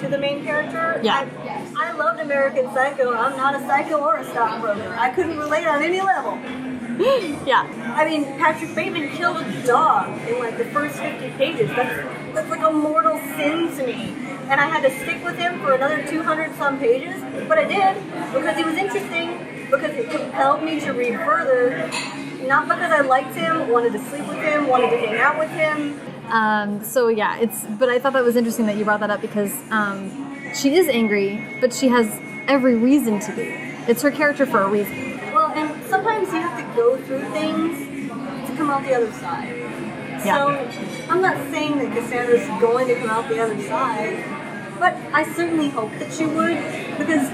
[0.00, 1.00] to the main character.
[1.02, 1.28] Yeah.
[1.76, 3.12] I, I loved American Psycho.
[3.12, 4.94] I'm not a psycho or a stockbroker.
[4.98, 6.38] I couldn't relate on any level.
[7.46, 7.62] Yeah.
[7.96, 11.70] I mean, Patrick Bateman killed a dog in like the first 50 pages.
[11.70, 14.14] That's that's like a mortal sin to me.
[14.50, 17.94] And I had to stick with him for another 200 some pages, but I did
[18.34, 21.90] because he was interesting, because it compelled me to read further.
[22.50, 25.50] Not because I liked him, wanted to sleep with him, wanted to hang out with
[25.50, 26.00] him.
[26.32, 27.64] Um, so yeah, it's.
[27.78, 30.10] But I thought that was interesting that you brought that up because um,
[30.52, 32.08] she is angry, but she has
[32.48, 33.42] every reason to be.
[33.88, 35.20] It's her character for a reason.
[35.32, 38.08] Well, and sometimes you have to go through things
[38.48, 39.56] to come out the other side.
[40.24, 40.34] Yeah.
[40.34, 44.24] So I'm not saying that Cassandra's going to come out the other side,
[44.80, 46.58] But I certainly hope that she would
[46.98, 47.30] because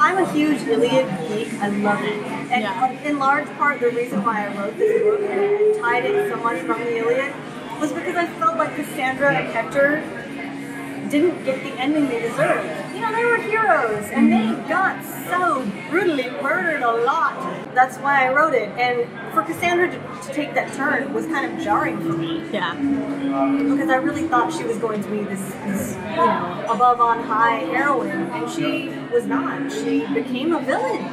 [0.00, 1.52] I'm a huge Iliad geek.
[1.60, 2.16] I love it.
[2.50, 2.96] And Yeah.
[3.02, 6.36] Uh, in large part, the reason why I wrote this book and tied it so
[6.36, 7.34] much from the Iliad
[7.78, 10.02] was because I felt like Cassandra and Hector
[11.10, 12.89] didn't get the ending they deserved.
[13.10, 17.34] Know, they were heroes and they got so brutally murdered a lot.
[17.74, 18.68] That's why I wrote it.
[18.78, 22.74] And for Cassandra to, to take that turn was kind of jarring for me Yeah.
[22.74, 27.22] because I really thought she was going to be this, this you know, above on
[27.24, 29.70] high heroine, and she was not.
[29.72, 31.04] She became a villain.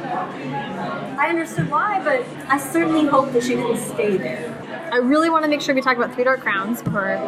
[1.18, 4.54] I understood why, but I certainly hope that she didn't stay there.
[4.92, 7.18] I really want to make sure we talk about Three Dark Crowns before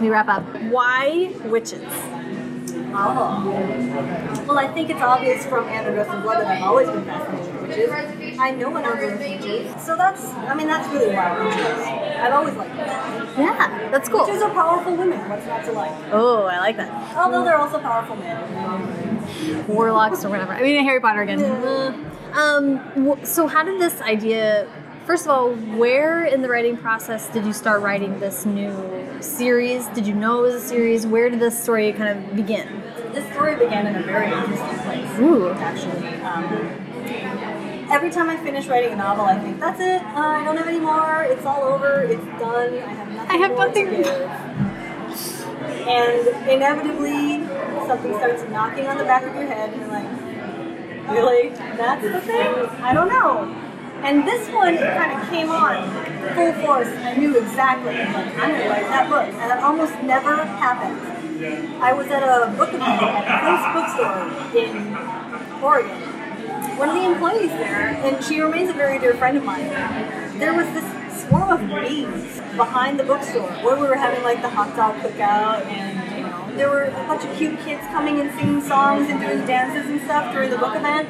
[0.00, 0.42] we wrap up.
[0.70, 1.82] Why witches?
[2.94, 4.44] Oh.
[4.46, 7.54] Well, I think it's obvious from Anna Dressed in Blood that I've always been fascinated
[7.54, 8.38] with witches.
[8.38, 11.86] I know an Androglyph witches, so that's, I mean, that's really why witches.
[12.22, 13.28] I've always liked them.
[13.38, 14.24] Yeah, that's cool.
[14.26, 15.92] Witches are powerful women, what's not to like?
[16.12, 17.16] Oh, I like that.
[17.16, 19.66] Although they're also powerful men.
[19.68, 20.52] Warlocks or whatever.
[20.52, 21.40] I mean, Harry Potter again.
[21.40, 21.94] Yeah.
[22.34, 24.68] Um, so how did this idea?
[25.06, 28.72] First of all, where in the writing process did you start writing this new
[29.20, 29.86] series?
[29.88, 31.06] Did you know it was a series?
[31.06, 32.82] Where did this story kind of begin?
[33.12, 35.18] This story began in a very interesting place.
[35.18, 35.50] Ooh.
[35.50, 36.06] actually.
[36.22, 36.44] Um,
[37.90, 40.02] every time I finish writing a novel, I think that's it.
[40.02, 41.24] Uh, I don't have any more.
[41.24, 42.02] It's all over.
[42.02, 42.74] It's done.
[42.74, 43.30] I have nothing.
[43.30, 44.08] I have nothing- To give.
[45.88, 47.44] And inevitably,
[47.88, 51.48] something starts knocking on the back of your head, and you're like, "Really?
[51.76, 52.54] That's the thing?
[52.82, 53.52] I don't know."
[54.02, 55.88] And this one kind of came on
[56.34, 56.88] full force.
[56.88, 57.94] I knew exactly.
[57.94, 60.98] I'm gonna write that book, and that almost never happened.
[61.82, 64.26] I was at a book event at the Coast Bookstore
[64.58, 65.98] in Oregon.
[66.78, 69.68] One of the employees there, and she remains a very dear friend of mine,
[70.38, 70.84] there was this
[71.22, 75.64] swarm of bees behind the bookstore where we were having like the hot dog cookout
[75.66, 76.11] and
[76.56, 80.00] there were a bunch of cute kids coming and singing songs and doing dances and
[80.02, 81.08] stuff during the book event.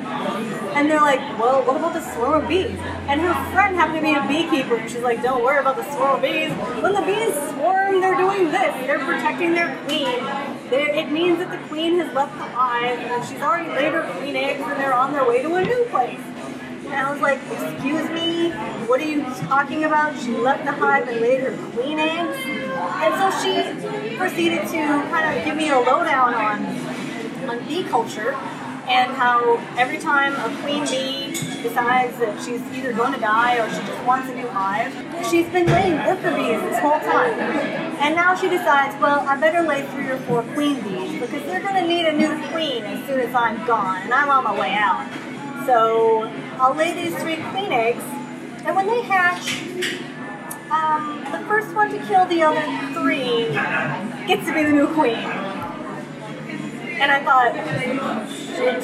[0.76, 2.78] And they're like well what about the swarm of bees?
[3.08, 5.84] And her friend happened to be a beekeeper and she's like don't worry about the
[5.92, 6.52] swarm of bees.
[6.82, 8.74] When the bees swarm they're doing this.
[8.86, 10.24] They're protecting their queen.
[10.74, 14.36] It means that the queen has left the hive and she's already laid her queen
[14.36, 16.20] eggs and they're on their way to a new place
[16.92, 18.50] and I was like, excuse me,
[18.86, 20.18] what are you talking about?
[20.20, 22.36] She left the hive and laid her queen eggs?
[22.36, 24.78] And so she proceeded to
[25.08, 28.36] kind of give me a lowdown on, on bee culture
[28.88, 31.30] and how every time a queen bee
[31.62, 34.92] decides that she's either going to die or she just wants a new hive,
[35.30, 37.38] she's been laying worker bees this whole time.
[38.02, 41.62] And now she decides, well, I better lay three or four queen bees because they're
[41.62, 44.58] going to need a new queen as soon as I'm gone and I'm on my
[44.60, 45.31] way out.
[45.66, 48.02] So I'll lay these three queen eggs,
[48.64, 49.62] and when they hatch,
[50.70, 52.62] um, the first one to kill the other
[52.94, 53.48] three
[54.26, 55.18] gets to be the new queen.
[56.98, 57.54] And I thought,
[58.30, 58.82] shit.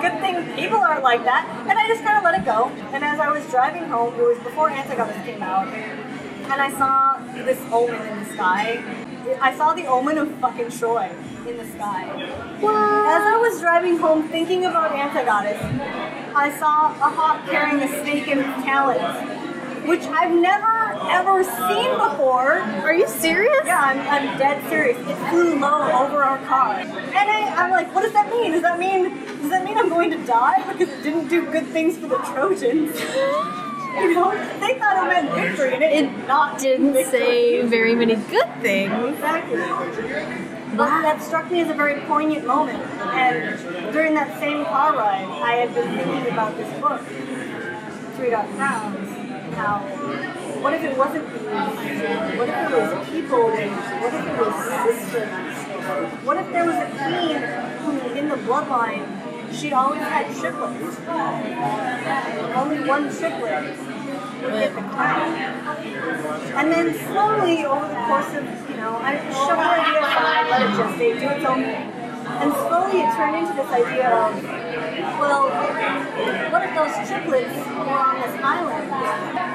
[0.00, 1.46] Good thing people aren't like that.
[1.68, 2.68] And I just kind of let it go.
[2.92, 5.68] And as I was driving home, it was before Antigoddess came out,
[6.50, 8.82] and I saw this omen in the sky.
[9.40, 11.10] I saw the omen of fucking Troy
[11.48, 12.04] in the sky.
[12.58, 15.60] As I was driving home thinking about Antigoddess,
[16.34, 20.74] I saw a hawk carrying a snake in its talons, which I've never
[21.10, 22.60] ever seen before.
[22.84, 23.62] Are you serious?
[23.64, 24.98] Yeah, I'm, I'm dead serious.
[24.98, 26.74] It flew low over our car.
[26.76, 28.52] And I, I'm like, what does that mean?
[28.52, 31.66] Does that mean does that mean I'm going to die because it didn't do good
[31.68, 33.00] things for the Trojans?
[34.04, 34.30] You know,
[34.60, 37.20] they thought it meant victory, and it, did not Didn't victory.
[37.20, 38.92] say very many good things.
[39.14, 39.58] Exactly.
[40.76, 42.82] But that struck me as a very poignant moment.
[43.14, 47.00] And during that same car ride, I had been thinking about this book,
[48.16, 49.78] Three Dark Crowns, and how
[50.64, 51.24] what if it wasn't?
[51.28, 53.42] What if it was people?
[53.44, 54.54] What if it was
[54.96, 56.24] sisters?
[56.24, 57.36] What if there was a queen
[57.84, 59.04] who, in the bloodline,
[59.54, 60.98] she always had triplets?
[62.56, 65.32] Only one would get the crown.
[66.54, 70.62] And then slowly over the course of, you know, I shove her idea aside, let
[70.62, 71.62] it gestate, do its own.
[71.62, 74.63] And slowly it turned into this idea of,
[75.24, 78.90] well, what if those triplets were on this island?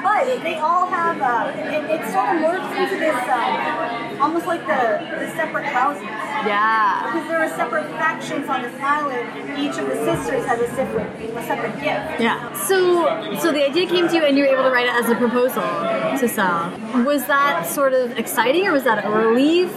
[0.02, 4.60] But they all have, uh, it, it sort of morphs into this, uh, almost like
[4.66, 6.02] the, the separate houses.
[6.02, 7.04] Yeah.
[7.06, 10.68] Because there are separate factions on this island, and each of the sisters has a
[10.74, 12.20] separate, a separate gift.
[12.20, 12.52] Yeah.
[12.54, 13.04] So,
[13.40, 15.14] so the idea came to you, and you were able to write it as a
[15.14, 16.70] proposal to Sal.
[17.04, 19.70] Was that sort of exciting, or was that a relief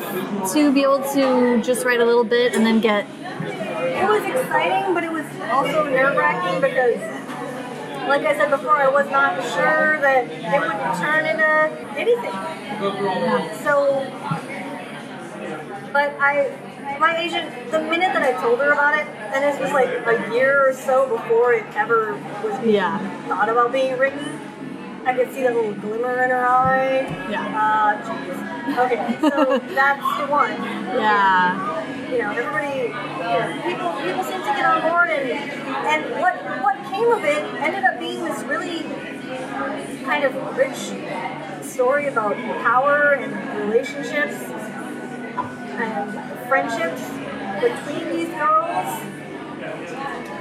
[0.54, 3.06] to be able to just write a little bit and then get?
[3.06, 5.23] It was exciting, but it was
[5.54, 7.00] also nerve wracking because,
[8.10, 11.52] like I said before, I was not sure that it would turn into
[11.98, 12.34] anything.
[13.64, 14.04] So
[15.94, 16.52] But I,
[17.00, 20.34] my agent, the minute that I told her about it, and this was like a
[20.34, 22.98] year or so before it ever was being Yeah.
[23.28, 24.40] thought about being written,
[25.06, 27.06] I could see that little glimmer in her eye.
[27.30, 27.46] Yeah.
[27.46, 28.40] Uh, jeez.
[28.86, 30.52] Okay, so that's the one.
[30.98, 32.10] Yeah.
[32.10, 36.36] You know, everybody, you know, people, people seem to get on board, and and what
[36.64, 38.82] what came of it ended up being this really
[40.04, 40.92] kind of rich
[41.64, 44.36] story about power and relationships
[45.80, 47.02] and friendships
[47.62, 49.02] between these girls.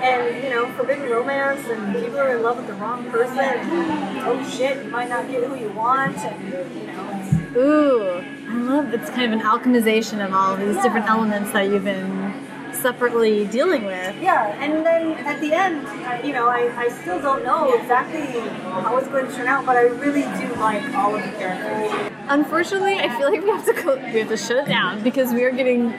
[0.02, 3.38] And you know forbidden romance and people are in love with the wrong person.
[3.38, 7.12] And, oh shit you might not get who you want and you know
[7.54, 11.68] Ooh, I love it's kind of an alchemization of all of these different elements that
[11.68, 12.21] you've been
[12.82, 14.12] separately dealing with.
[14.20, 18.26] yeah and then at the end I- you know I, I still don't know exactly
[18.84, 22.08] how it's going to turn out but I really do like all of the characters
[22.28, 25.32] Unfortunately, I feel like we have to go, we have to shut it down because
[25.34, 25.92] we are getting,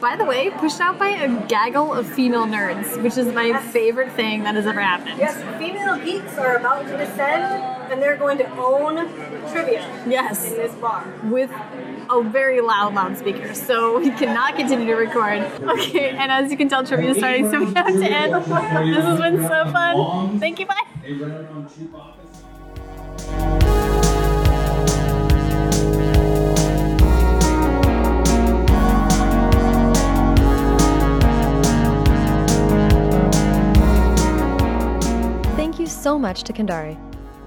[0.00, 4.12] by the way, pushed out by a gaggle of female nerds, which is my favorite
[4.12, 5.18] thing that has ever happened.
[5.18, 7.44] yes female geeks are about to descend
[7.90, 8.96] and they're going to own
[9.50, 10.46] trivia Yes.
[10.50, 11.50] in this bar with
[12.10, 15.42] a very loud loudspeaker, so we cannot continue to record.
[15.68, 18.34] Okay, and as you can tell, trivia is starting, so we have to end.
[18.94, 20.38] This has been so fun.
[20.40, 20.84] Thank you, bye.
[35.90, 36.96] So much to Kendare.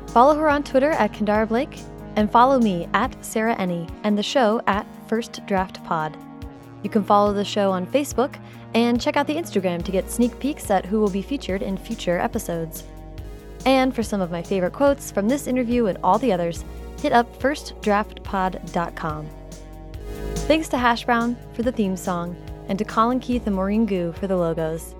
[0.09, 1.79] Follow her on Twitter at Kendare Blake,
[2.15, 6.15] and follow me at Sarah Enni and the show at First Draft Pod.
[6.83, 8.35] You can follow the show on Facebook
[8.75, 11.77] and check out the Instagram to get sneak peeks at who will be featured in
[11.77, 12.83] future episodes.
[13.65, 16.65] And for some of my favorite quotes from this interview and all the others,
[17.01, 19.29] hit up firstdraftpod.com.
[20.35, 22.35] Thanks to Hash Brown for the theme song,
[22.67, 24.93] and to Colin Keith and Maureen Goo for the logos.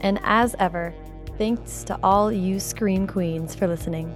[0.00, 0.94] And as ever,
[1.40, 4.12] Thanks to all you scream queens for listening.